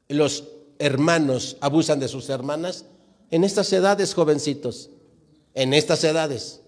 [0.07, 0.45] los
[0.79, 2.85] hermanos abusan de sus hermanas?
[3.33, 4.91] En estas edades, jovencitos.
[5.53, 6.61] En estas edades.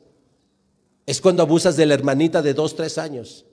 [1.06, 3.44] Es cuando abusas de la hermanita de dos, tres años.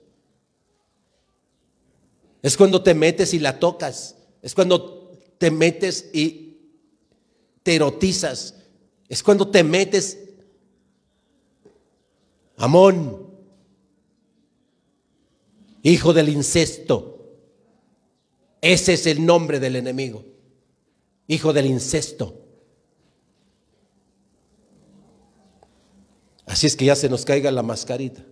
[2.42, 4.16] Es cuando te metes y la tocas.
[4.42, 6.58] Es cuando te metes y
[7.62, 8.54] te erotizas.
[9.08, 10.18] Es cuando te metes.
[12.56, 13.30] Amón,
[15.82, 17.16] hijo del incesto.
[18.60, 20.24] Ese es el nombre del enemigo.
[21.26, 22.36] Hijo del incesto.
[26.44, 28.24] Así es que ya se nos caiga la mascarita.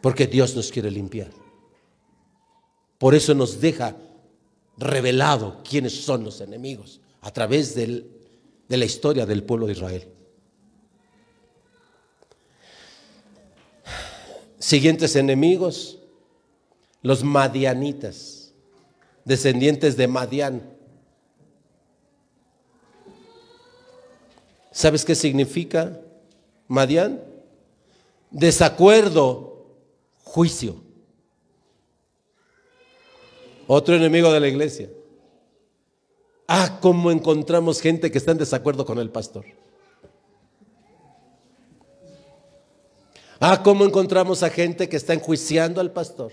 [0.00, 1.30] Porque Dios nos quiere limpiar.
[2.98, 3.96] Por eso nos deja
[4.78, 8.04] revelado quiénes son los enemigos a través de
[8.68, 10.08] la historia del pueblo de Israel.
[14.58, 15.98] Siguientes enemigos,
[17.02, 18.52] los madianitas,
[19.24, 20.76] descendientes de Madián.
[24.72, 26.00] ¿Sabes qué significa
[26.68, 27.22] Madián?
[28.30, 29.55] Desacuerdo
[30.36, 30.76] juicio.
[33.66, 34.90] Otro enemigo de la iglesia.
[36.46, 39.46] Ah, cómo encontramos gente que está en desacuerdo con el pastor.
[43.40, 46.32] Ah, cómo encontramos a gente que está enjuiciando al pastor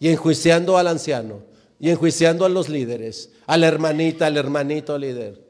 [0.00, 1.44] y enjuiciando al anciano
[1.78, 5.40] y enjuiciando a los líderes, a la hermanita, al hermanito líder.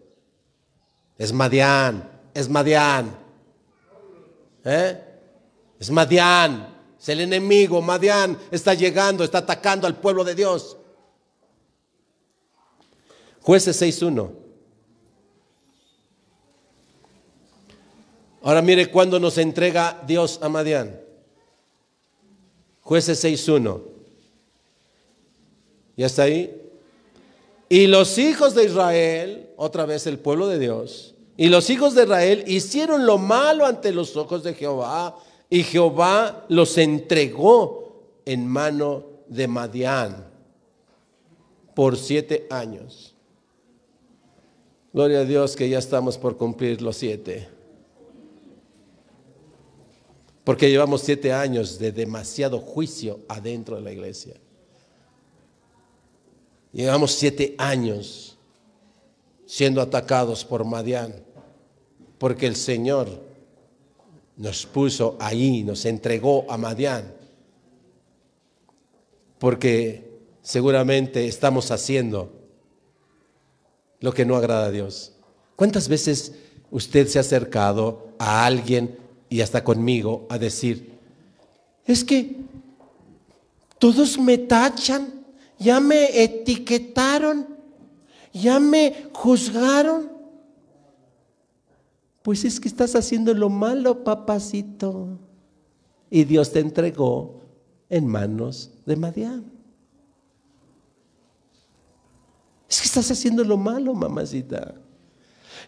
[1.17, 3.17] Es Madián, es Madián.
[4.67, 5.03] ¿Eh?
[5.79, 6.80] Es Madián.
[7.01, 10.77] Es el enemigo, Madián, está llegando, está atacando al pueblo de Dios.
[13.41, 14.31] Jueces 6.1.
[18.43, 21.01] Ahora mire cuándo nos entrega Dios a Madián.
[22.83, 23.83] Jueces 6.1.
[25.97, 26.55] ¿Ya está ahí?
[27.71, 32.03] Y los hijos de Israel, otra vez el pueblo de Dios, y los hijos de
[32.03, 35.17] Israel hicieron lo malo ante los ojos de Jehová
[35.51, 40.25] y Jehová los entregó en mano de Madián
[41.75, 43.17] por siete años.
[44.93, 47.49] Gloria a Dios que ya estamos por cumplir los siete.
[50.45, 54.37] Porque llevamos siete años de demasiado juicio adentro de la iglesia.
[56.73, 58.39] Llevamos siete años
[59.47, 61.13] siendo atacados por Madián.
[62.19, 63.30] Porque el Señor
[64.41, 67.13] nos puso ahí, nos entregó a Madián,
[69.39, 72.33] porque seguramente estamos haciendo
[74.01, 75.13] lo que no agrada a Dios.
[75.57, 76.33] ¿Cuántas veces
[76.71, 80.91] usted se ha acercado a alguien y hasta conmigo a decir,
[81.85, 82.37] es que
[83.79, 85.23] todos me tachan,
[85.59, 87.47] ya me etiquetaron,
[88.33, 90.20] ya me juzgaron?
[92.31, 95.19] Pues es que estás haciendo lo malo, papacito.
[96.09, 97.41] Y Dios te entregó
[97.89, 99.51] en manos de Madián.
[102.69, 104.77] Es que estás haciendo lo malo, mamacita.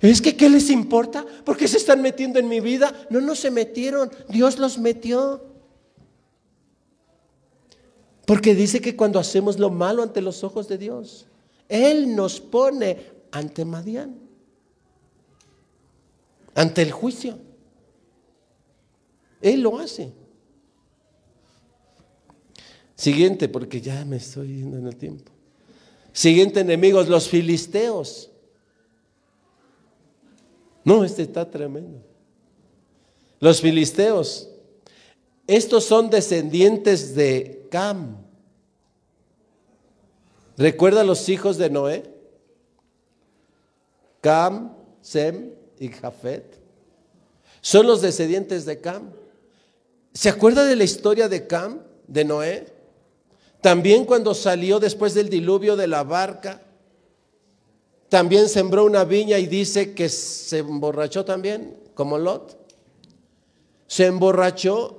[0.01, 1.27] Es que, ¿qué les importa?
[1.45, 2.95] ¿Por qué se están metiendo en mi vida?
[3.11, 4.13] No, no se metieron.
[4.29, 5.45] Dios los metió.
[8.25, 11.27] Porque dice que cuando hacemos lo malo ante los ojos de Dios,
[11.69, 14.22] Él nos pone ante Madián
[16.55, 17.39] ante el juicio.
[19.41, 20.13] Él lo hace.
[22.95, 25.33] Siguiente, porque ya me estoy yendo en el tiempo.
[26.13, 28.31] Siguiente enemigos, los filisteos.
[30.85, 32.01] No, este está tremendo.
[33.41, 34.51] Los filisteos.
[35.47, 38.19] Estos son descendientes de Cam.
[40.57, 42.15] ¿Recuerda los hijos de Noé?
[44.21, 46.61] Cam, Sem y Jafet.
[47.61, 49.11] Son los descendientes de Cam.
[50.13, 52.67] ¿Se acuerda de la historia de Cam, de Noé?
[53.61, 56.61] También cuando salió después del diluvio de la barca,
[58.09, 62.59] también sembró una viña y dice que se emborrachó también, como Lot.
[63.87, 64.99] Se emborrachó.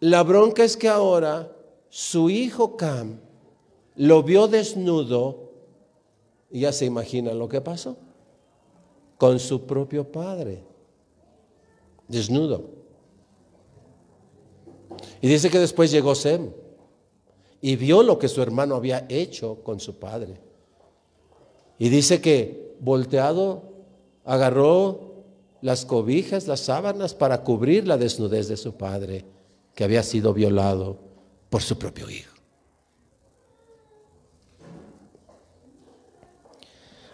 [0.00, 1.52] La bronca es que ahora
[1.88, 3.20] su hijo Cam
[3.96, 5.52] lo vio desnudo
[6.50, 7.96] y ya se imagina lo que pasó
[9.20, 10.64] con su propio padre,
[12.08, 12.70] desnudo.
[15.20, 16.50] Y dice que después llegó Sem
[17.60, 20.40] y vio lo que su hermano había hecho con su padre.
[21.78, 23.64] Y dice que volteado
[24.24, 25.12] agarró
[25.60, 29.26] las cobijas, las sábanas para cubrir la desnudez de su padre,
[29.74, 30.96] que había sido violado
[31.50, 32.34] por su propio hijo.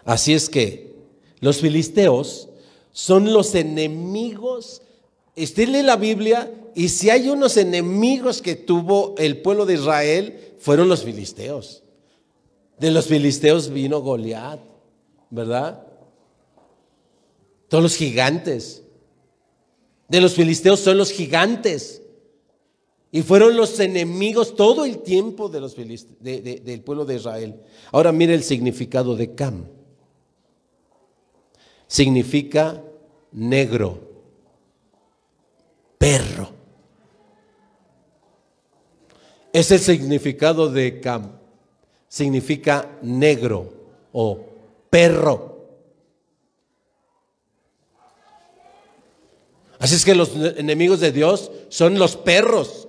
[0.05, 0.87] Así es que
[1.39, 2.49] los filisteos
[2.91, 4.81] son los enemigos.
[5.35, 10.55] Usted lee la Biblia y si hay unos enemigos que tuvo el pueblo de Israel,
[10.59, 11.83] fueron los filisteos.
[12.79, 14.59] De los filisteos vino Goliat,
[15.29, 15.83] ¿verdad?
[17.67, 18.83] Todos los gigantes.
[20.07, 22.01] De los filisteos son los gigantes.
[23.11, 27.61] Y fueron los enemigos todo el tiempo de los del pueblo de Israel.
[27.91, 29.76] Ahora mire el significado de Cam.
[31.87, 32.83] Significa
[33.31, 33.99] negro,
[35.97, 36.51] perro.
[39.53, 41.37] Es el significado de Cam
[42.07, 43.73] significa negro
[44.11, 44.45] o
[44.89, 45.57] perro.
[49.79, 52.87] Así es que los enemigos de Dios son los perros.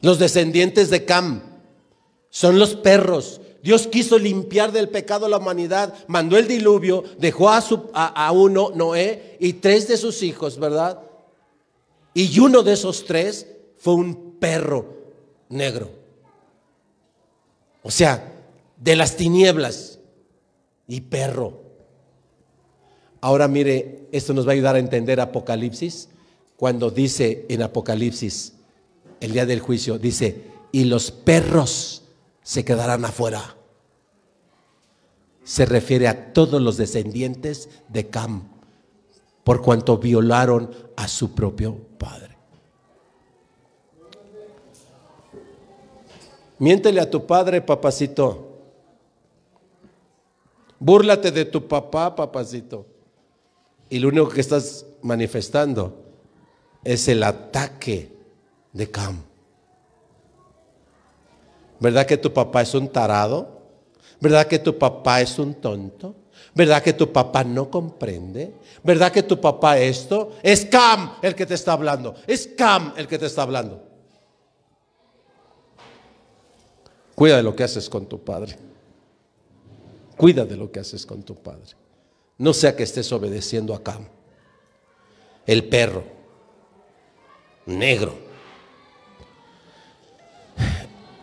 [0.00, 1.42] Los descendientes de Cam
[2.30, 3.40] son los perros.
[3.66, 7.58] Dios quiso limpiar del pecado a la humanidad, mandó el diluvio, dejó a,
[7.94, 11.00] a, uno, Noé, y tres de sus hijos, ¿verdad?
[12.14, 14.86] Y uno de esos tres fue un perro
[15.48, 15.90] negro.
[17.82, 18.34] O sea,
[18.76, 19.98] de las tinieblas
[20.86, 21.60] y perro.
[23.20, 26.08] Ahora mire, esto nos va a ayudar a entender Apocalipsis,
[26.56, 28.52] cuando dice en Apocalipsis,
[29.18, 32.04] el día del juicio, dice, y los perros
[32.46, 33.56] se quedarán afuera.
[35.42, 38.48] Se refiere a todos los descendientes de Cam,
[39.42, 42.36] por cuanto violaron a su propio padre.
[46.60, 48.60] Miéntele a tu padre, papacito.
[50.78, 52.86] Búrlate de tu papá, papacito.
[53.90, 56.00] Y lo único que estás manifestando
[56.84, 58.16] es el ataque
[58.72, 59.35] de Cam.
[61.80, 63.60] ¿Verdad que tu papá es un tarado?
[64.20, 66.14] ¿Verdad que tu papá es un tonto?
[66.54, 68.54] ¿Verdad que tu papá no comprende?
[68.82, 70.32] ¿Verdad que tu papá esto?
[70.42, 72.14] Es Cam el que te está hablando.
[72.26, 73.82] Es Cam el que te está hablando.
[77.14, 78.56] Cuida de lo que haces con tu padre.
[80.16, 81.74] Cuida de lo que haces con tu padre.
[82.38, 84.06] No sea que estés obedeciendo a Cam,
[85.46, 86.04] el perro,
[87.66, 88.25] negro.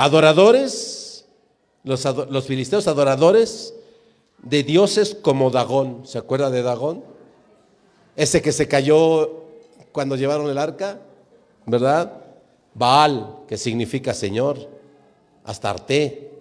[0.03, 1.23] Adoradores,
[1.85, 3.73] los, filisteos adoradores
[4.39, 6.05] de dioses como Dagón.
[6.05, 7.05] ¿Se acuerda de Dagón?
[8.17, 9.45] Ese que se cayó
[9.93, 10.99] cuando llevaron el arca,
[11.65, 12.21] ¿verdad?
[12.73, 14.57] Baal, que significa Señor.
[15.45, 16.33] Astarte.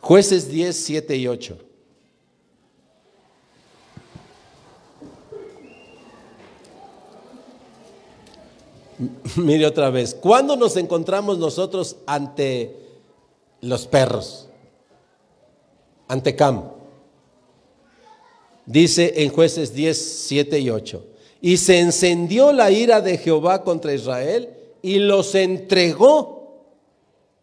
[0.00, 1.58] Jueces 10, 7 y 8.
[9.36, 12.76] Mire otra vez, ¿cuándo nos encontramos nosotros ante
[13.60, 14.48] los perros?
[16.08, 16.70] Ante Cam.
[18.64, 21.04] Dice en jueces 10, 7 y 8.
[21.40, 24.50] Y se encendió la ira de Jehová contra Israel
[24.82, 26.36] y los entregó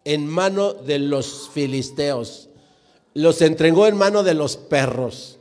[0.03, 2.49] en mano de los filisteos,
[3.13, 5.39] los entregó en mano de los perros,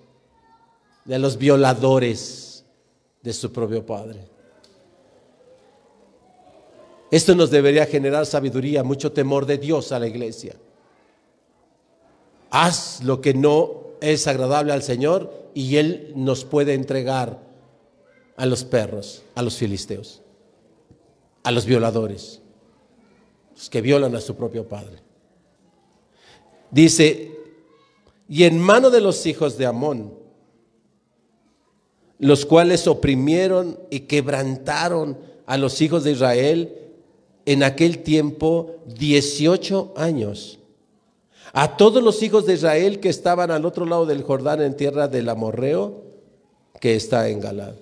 [1.05, 2.65] de los violadores
[3.23, 4.32] de su propio padre.
[7.13, 10.57] Esto nos debería generar sabiduría, mucho temor de Dios a la iglesia.
[12.51, 17.39] Haz lo que no es agradable al Señor y Él nos puede entregar
[18.39, 20.23] a los perros, a los filisteos,
[21.43, 22.41] a los violadores
[23.71, 24.97] que violan a su propio padre.
[26.71, 27.31] Dice,
[28.27, 30.15] y en mano de los hijos de Amón,
[32.19, 36.79] los cuales oprimieron y quebrantaron a los hijos de Israel
[37.47, 40.59] en aquel tiempo 18 años,
[41.53, 45.09] a todos los hijos de Israel que estaban al otro lado del Jordán en tierra
[45.09, 46.03] del Amorreo
[46.81, 47.75] que está en Galad.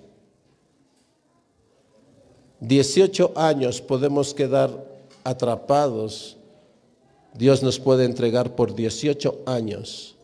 [2.61, 4.71] 18 años podemos quedar
[5.25, 6.37] atrapados.
[7.33, 10.17] Dios nos puede entregar por 18 años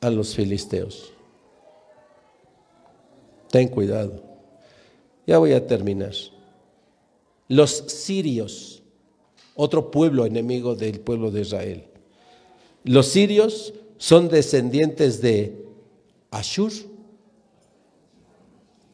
[0.00, 1.12] a los filisteos.
[3.50, 4.22] Ten cuidado.
[5.26, 6.12] Ya voy a terminar.
[7.48, 8.82] Los sirios,
[9.54, 11.84] otro pueblo enemigo del pueblo de Israel.
[12.84, 15.64] Los sirios son descendientes de
[16.30, 16.72] Ashur,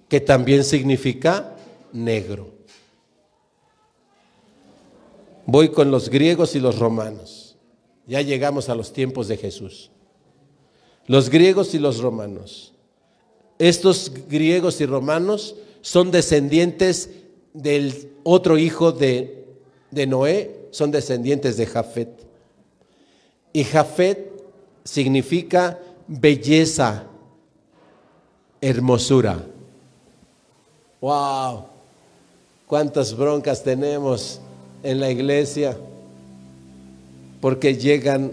[0.09, 1.57] que también significa
[1.93, 2.55] negro.
[5.47, 7.57] Voy con los griegos y los romanos.
[8.07, 9.91] Ya llegamos a los tiempos de Jesús.
[11.07, 12.73] Los griegos y los romanos.
[13.59, 17.11] Estos griegos y romanos son descendientes
[17.55, 19.47] del otro hijo de,
[19.91, 22.11] de Noé, son descendientes de Jafet.
[23.53, 24.31] Y Jafet
[24.83, 27.05] significa belleza,
[28.61, 29.47] hermosura.
[31.01, 31.67] ¡Wow!
[32.67, 34.41] ¿Cuántas broncas tenemos
[34.83, 35.77] en la iglesia?
[37.41, 38.33] Porque llegan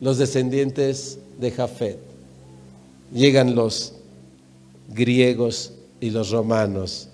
[0.00, 1.98] los descendientes de Jafet,
[3.12, 3.94] llegan los
[4.88, 7.08] griegos y los romanos.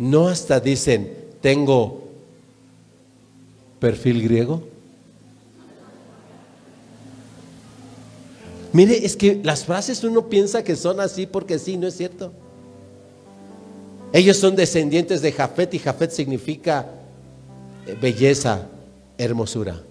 [0.00, 2.04] No hasta dicen, tengo
[3.78, 4.62] perfil griego.
[8.72, 12.32] Mire, es que las frases uno piensa que son así porque sí, no es cierto.
[14.14, 16.86] Ellos son descendientes de Jafet y Jafet significa
[17.86, 18.68] eh, belleza,
[19.18, 19.82] hermosura.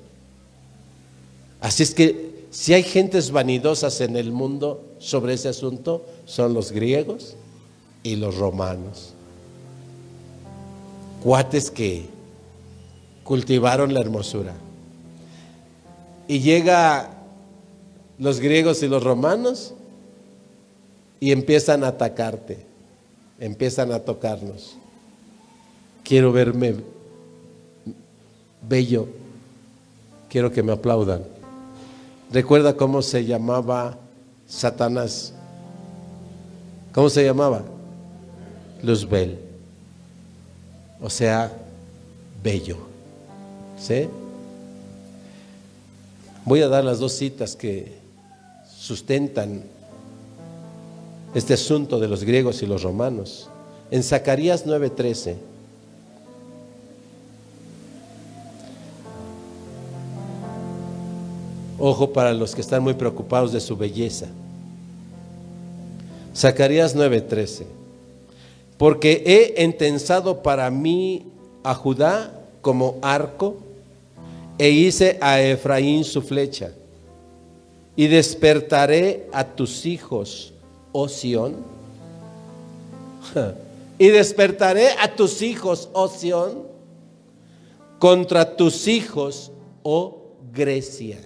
[1.61, 6.71] Así es que si hay gentes vanidosas en el mundo sobre ese asunto, son los
[6.71, 7.35] griegos
[8.01, 9.13] y los romanos.
[11.23, 12.05] Cuates que
[13.23, 14.53] cultivaron la hermosura.
[16.27, 17.09] Y llega
[18.17, 19.73] los griegos y los romanos
[21.19, 22.69] y empiezan a atacarte
[23.39, 24.75] empiezan a tocarnos.
[26.03, 26.75] Quiero verme
[28.67, 29.07] bello,
[30.29, 31.23] quiero que me aplaudan.
[32.31, 33.97] ¿Recuerda cómo se llamaba
[34.47, 35.33] Satanás?
[36.93, 37.63] ¿Cómo se llamaba?
[38.83, 39.48] Luzbel.
[41.01, 41.51] O sea,
[42.43, 42.77] bello.
[43.79, 44.07] ¿Sí?
[46.45, 47.97] Voy a dar las dos citas que
[48.77, 49.63] sustentan
[51.33, 53.49] este asunto de los griegos y los romanos.
[53.91, 55.35] En Zacarías 9:13.
[61.77, 64.27] Ojo para los que están muy preocupados de su belleza.
[66.35, 67.78] Zacarías 9:13.
[68.79, 71.27] Porque he entensado para mí
[71.63, 73.57] a Judá como arco
[74.57, 76.71] e hice a Efraín su flecha.
[77.95, 80.53] Y despertaré a tus hijos
[80.91, 81.55] oh Sión.
[84.01, 86.63] Y despertaré a tus hijos, oh Sión,
[87.99, 89.51] contra tus hijos,
[89.83, 90.21] oh
[90.53, 91.19] Grecia.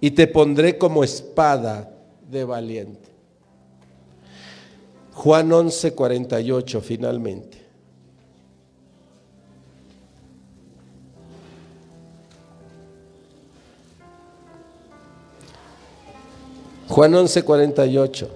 [0.00, 1.92] Y te pondré como espada
[2.28, 3.07] de valiente.
[5.18, 7.58] Juan 11, 48, finalmente.
[16.86, 18.30] Juan 11, 48.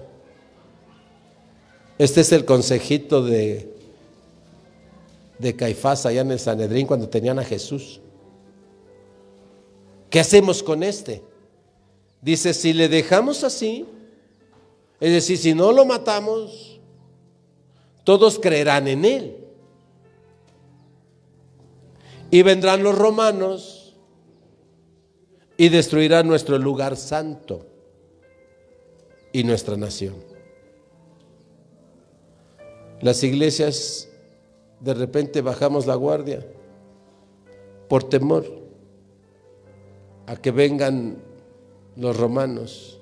[1.97, 3.73] Este es el consejito de,
[5.39, 8.01] de Caifás allá en el Sanedrín cuando tenían a Jesús.
[10.09, 11.23] ¿Qué hacemos con este?
[12.21, 13.85] Dice, si le dejamos así,
[14.99, 16.72] es decir, si no lo matamos,
[18.03, 19.37] todos creerán en él.
[22.31, 23.95] Y vendrán los romanos
[25.55, 27.65] y destruirán nuestro lugar santo
[29.31, 30.15] y nuestra nación.
[33.01, 34.09] Las iglesias
[34.79, 36.45] de repente bajamos la guardia
[37.87, 38.45] por temor
[40.25, 41.17] a que vengan
[41.95, 42.99] los romanos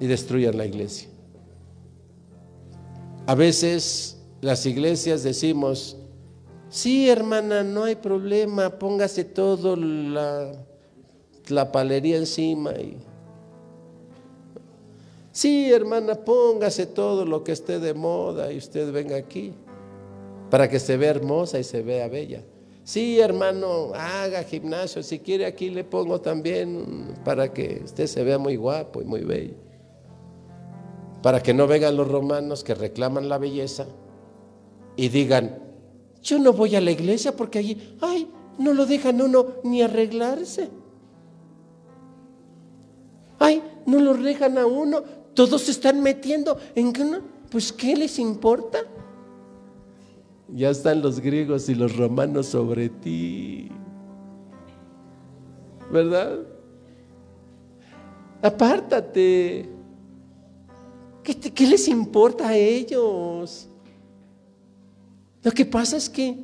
[0.00, 1.11] y destruyan la iglesia.
[3.26, 5.96] A veces las iglesias decimos,
[6.68, 10.52] sí hermana, no hay problema, póngase todo la,
[11.48, 12.98] la palería encima y
[15.32, 19.54] Sí, hermana, póngase todo lo que esté de moda y usted venga aquí
[20.50, 22.42] para que se vea hermosa y se vea bella.
[22.84, 25.02] Sí, hermano, haga gimnasio.
[25.02, 29.22] Si quiere, aquí le pongo también para que usted se vea muy guapo y muy
[29.22, 29.54] bello.
[31.22, 33.86] Para que no vengan los romanos que reclaman la belleza
[34.96, 35.58] y digan,
[36.22, 40.68] yo no voy a la iglesia porque allí, ay, no lo dejan uno ni arreglarse.
[43.38, 45.02] Ay, no lo rejan a uno.
[45.34, 47.04] Todos se están metiendo en que.
[47.50, 48.78] Pues, ¿qué les importa?
[50.48, 53.70] Ya están los griegos y los romanos sobre ti.
[55.90, 56.38] ¿Verdad?
[58.42, 59.81] Apártate.
[61.22, 63.68] ¿Qué, les importa a ellos?
[65.42, 66.36] Lo que pasa es que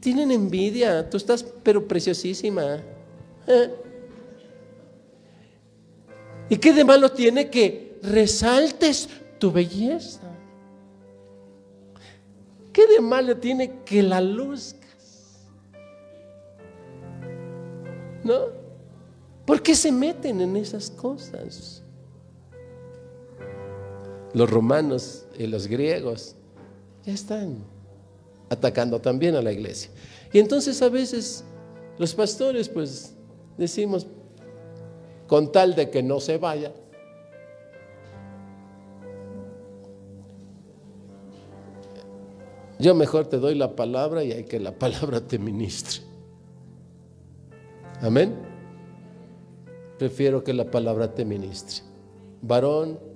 [0.00, 1.08] tienen envidia.
[1.08, 2.82] Tú estás, pero preciosísima.
[3.46, 3.74] ¿Eh?
[6.48, 10.20] ¿Y qué de malo tiene que resaltes tu belleza?
[12.72, 15.40] ¿Qué de malo tiene que la luzcas?
[18.22, 18.66] ¿No?
[19.44, 21.82] ¿Por qué se meten en esas cosas?
[24.36, 26.34] Los romanos y los griegos
[27.06, 27.64] ya están
[28.50, 29.90] atacando también a la iglesia.
[30.30, 31.42] Y entonces a veces
[31.96, 33.14] los pastores pues
[33.56, 34.06] decimos,
[35.26, 36.70] con tal de que no se vaya,
[42.78, 46.02] yo mejor te doy la palabra y hay que la palabra te ministre.
[48.02, 48.34] Amén.
[49.98, 51.82] Prefiero que la palabra te ministre.
[52.42, 53.15] Varón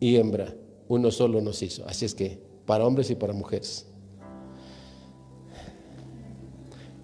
[0.00, 0.54] y hembra,
[0.88, 1.86] uno solo nos hizo.
[1.86, 3.86] Así es que, para hombres y para mujeres.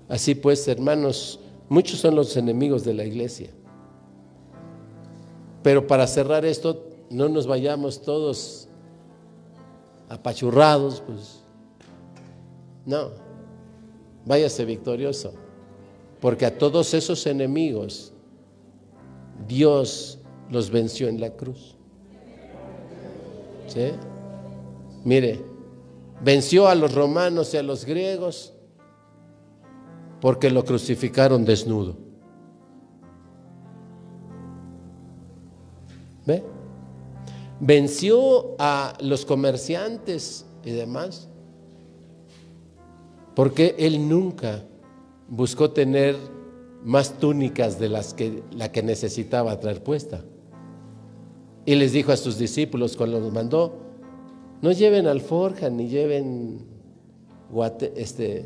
[0.09, 3.51] Así pues, hermanos, muchos son los enemigos de la iglesia.
[5.63, 8.69] Pero para cerrar esto, no nos vayamos todos
[10.09, 11.43] apachurrados, pues.
[12.85, 13.11] No,
[14.27, 15.33] váyase victorioso.
[16.21, 18.13] Porque a todos esos enemigos,
[19.49, 20.19] Dios
[20.51, 21.77] los venció en la cruz.
[23.75, 23.91] ¿Sí?
[25.05, 25.45] Mire,
[26.23, 28.55] venció a los romanos y a los griegos
[30.21, 31.97] porque lo crucificaron desnudo.
[36.25, 36.45] ¿Ve?
[37.59, 41.29] Venció a los comerciantes y demás,
[43.35, 44.63] porque él nunca
[45.29, 46.17] buscó tener
[46.85, 50.23] más túnicas de las que la que necesitaba traer puesta.
[51.67, 53.73] Y les dijo a sus discípulos cuando los mandó,
[54.61, 56.67] no lleven alforja ni lleven
[57.97, 58.45] este,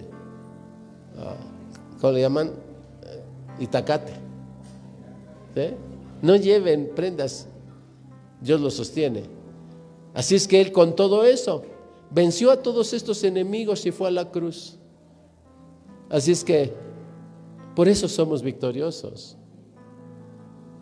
[1.18, 1.36] ah,
[2.00, 2.52] ¿cómo le llaman?
[3.58, 4.12] Itacate.
[5.54, 5.74] ¿Sí?
[6.22, 7.48] No lleven prendas
[8.40, 9.24] Dios lo sostiene.
[10.14, 11.62] Así es que Él con todo eso
[12.10, 14.76] venció a todos estos enemigos y fue a la cruz.
[16.08, 16.72] Así es que
[17.74, 19.37] por eso somos victoriosos.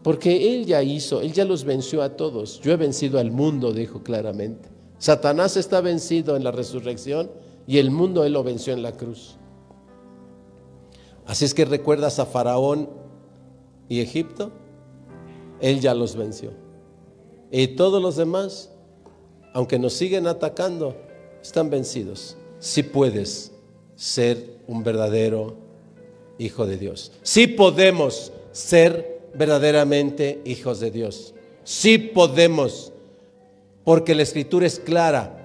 [0.06, 2.60] Porque Él ya hizo, Él ya los venció a todos.
[2.60, 4.68] Yo he vencido al mundo, dijo claramente.
[4.98, 7.28] Satanás está vencido en la resurrección
[7.66, 9.34] y el mundo Él lo venció en la cruz.
[11.26, 12.88] Así es que recuerdas a Faraón
[13.88, 14.52] y Egipto,
[15.60, 16.52] Él ya los venció.
[17.50, 18.70] Y todos los demás,
[19.54, 20.94] aunque nos siguen atacando,
[21.42, 22.36] están vencidos.
[22.60, 23.50] Si puedes
[23.96, 25.56] ser un verdadero
[26.38, 27.10] hijo de Dios.
[27.22, 31.34] Si podemos ser verdaderamente hijos de Dios.
[31.64, 32.92] Si podemos,
[33.84, 35.42] porque la escritura es clara.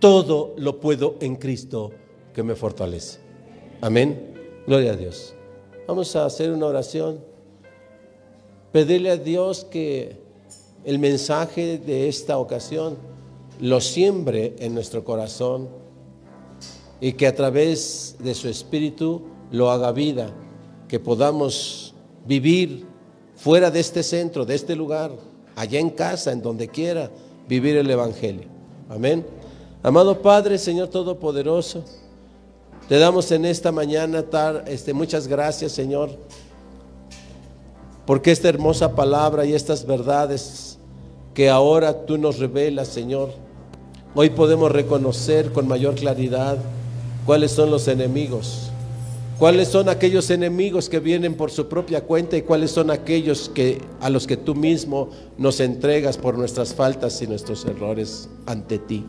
[0.00, 1.90] Todo lo puedo en Cristo
[2.32, 3.18] que me fortalece.
[3.80, 4.34] Amén.
[4.66, 5.34] Gloria a Dios.
[5.86, 7.20] Vamos a hacer una oración.
[8.72, 10.16] Pedirle a Dios que
[10.84, 12.96] el mensaje de esta ocasión
[13.60, 15.68] lo siembre en nuestro corazón
[17.00, 20.30] y que a través de su espíritu lo haga vida,
[20.88, 21.94] que podamos
[22.26, 22.87] vivir
[23.38, 25.12] fuera de este centro, de este lugar,
[25.56, 27.10] allá en casa, en donde quiera,
[27.48, 28.46] vivir el Evangelio.
[28.88, 29.24] Amén.
[29.82, 31.84] Amado Padre, Señor Todopoderoso,
[32.88, 34.24] te damos en esta mañana
[34.66, 36.10] este, muchas gracias, Señor,
[38.06, 40.78] porque esta hermosa palabra y estas verdades
[41.34, 43.30] que ahora tú nos revelas, Señor.
[44.14, 46.56] Hoy podemos reconocer con mayor claridad
[47.26, 48.67] cuáles son los enemigos,
[49.38, 53.80] cuáles son aquellos enemigos que vienen por su propia cuenta y cuáles son aquellos que
[54.00, 59.04] a los que tú mismo nos entregas por nuestras faltas y nuestros errores ante ti.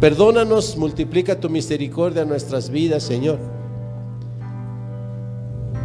[0.00, 3.38] Perdónanos, multiplica tu misericordia en nuestras vidas, Señor.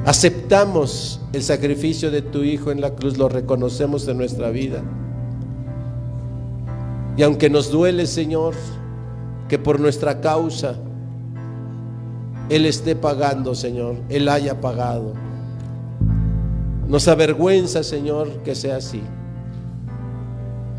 [0.05, 4.83] Aceptamos el sacrificio de tu Hijo en la cruz, lo reconocemos en nuestra vida.
[7.15, 8.53] Y aunque nos duele, Señor,
[9.47, 10.75] que por nuestra causa
[12.49, 15.13] Él esté pagando, Señor, Él haya pagado.
[16.87, 19.01] Nos avergüenza, Señor, que sea así.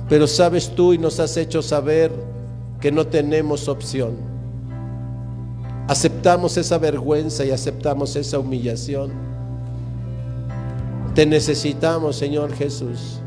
[0.09, 2.11] Pero sabes tú y nos has hecho saber
[2.81, 4.17] que no tenemos opción.
[5.87, 9.11] Aceptamos esa vergüenza y aceptamos esa humillación.
[11.15, 13.21] Te necesitamos, Señor Jesús.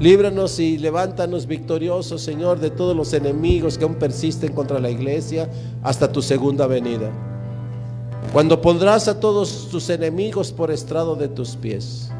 [0.00, 5.48] Líbranos y levántanos victoriosos, Señor, de todos los enemigos que aún persisten contra la iglesia
[5.82, 7.10] hasta tu segunda venida.
[8.32, 12.10] Cuando pondrás a todos tus enemigos por estrado de tus pies.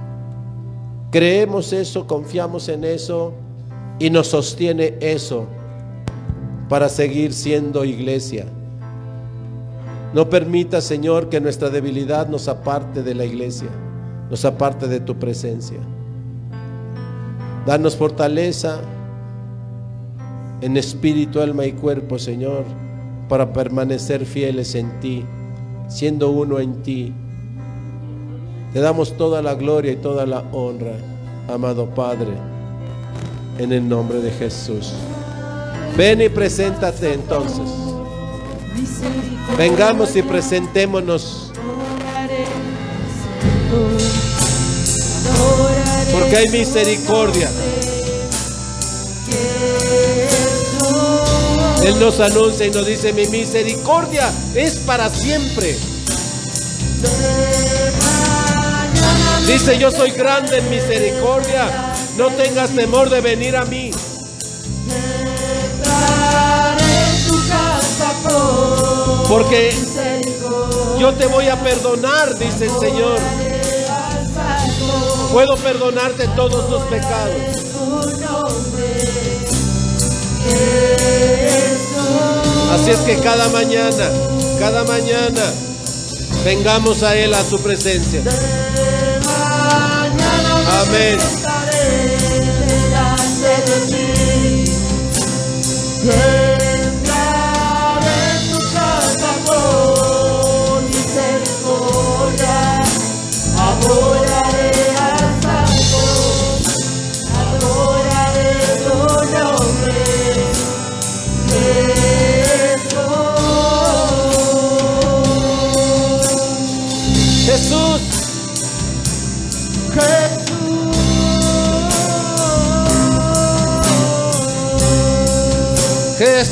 [1.13, 3.33] Creemos eso, confiamos en eso
[4.01, 5.47] y nos sostiene eso
[6.69, 8.47] para seguir siendo iglesia.
[10.13, 13.69] No permita, Señor, que nuestra debilidad nos aparte de la iglesia,
[14.31, 15.79] nos aparte de tu presencia.
[17.69, 18.81] Danos fortaleza
[20.63, 22.65] en espíritu, alma y cuerpo, Señor,
[23.29, 25.23] para permanecer fieles en ti,
[25.87, 27.13] siendo uno en ti.
[28.73, 30.95] Te damos toda la gloria y toda la honra,
[31.47, 32.33] amado Padre,
[33.59, 34.95] en el nombre de Jesús.
[35.95, 37.71] Ven y preséntate entonces.
[39.59, 41.48] Vengamos y presentémonos.
[46.29, 47.51] Porque hay misericordia.
[51.83, 55.75] Él nos anuncia y nos dice, mi misericordia es para siempre.
[59.47, 61.95] Dice, yo soy grande en misericordia.
[62.19, 63.91] No tengas temor de venir a mí.
[69.27, 69.75] Porque
[70.99, 73.19] yo te voy a perdonar, dice el Señor.
[75.33, 77.37] Puedo perdonarte todos tus pecados.
[82.73, 84.11] Así es que cada mañana,
[84.59, 85.43] cada mañana,
[86.45, 88.23] vengamos a Él, a su presencia.
[90.81, 91.19] Amén.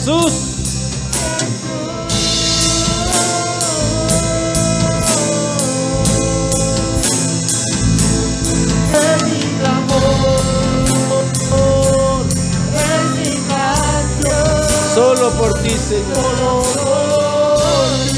[0.07, 0.33] Jesús.
[14.95, 16.63] Solo por ti, Señor.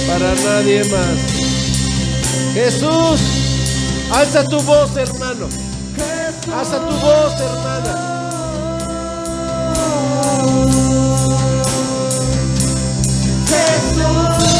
[0.08, 1.06] Para nadie más.
[2.52, 3.20] Jesús,
[4.12, 5.48] alza tu voz, hermano.
[6.54, 8.08] Alza tu voz, hermana.
[13.58, 14.57] Jesus.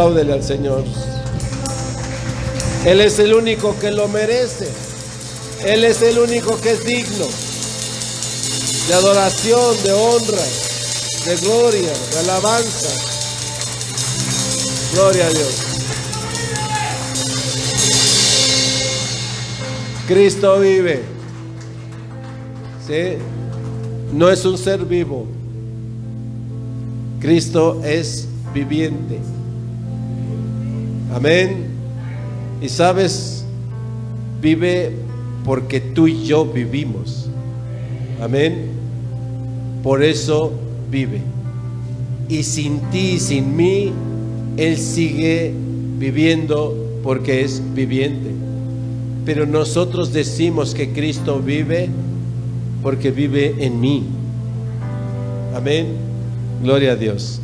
[0.00, 0.82] Apláudele al Señor.
[2.86, 4.66] Él es el único que lo merece.
[5.64, 7.26] Él es el único que es digno
[8.88, 10.42] de adoración, de honra,
[11.26, 12.88] de gloria, de alabanza.
[14.94, 15.54] Gloria a Dios.
[20.08, 21.02] Cristo vive.
[22.86, 23.18] ¿Sí?
[24.14, 25.26] No es un ser vivo.
[27.20, 29.20] Cristo es viviente.
[31.14, 31.66] Amén.
[32.62, 33.44] Y sabes,
[34.40, 34.92] vive
[35.44, 37.28] porque tú y yo vivimos.
[38.20, 38.66] Amén.
[39.82, 40.52] Por eso
[40.90, 41.22] vive.
[42.28, 43.92] Y sin ti y sin mí,
[44.56, 45.52] Él sigue
[45.98, 48.30] viviendo porque es viviente.
[49.24, 51.88] Pero nosotros decimos que Cristo vive
[52.82, 54.04] porque vive en mí.
[55.54, 55.88] Amén.
[56.62, 57.40] Gloria a Dios.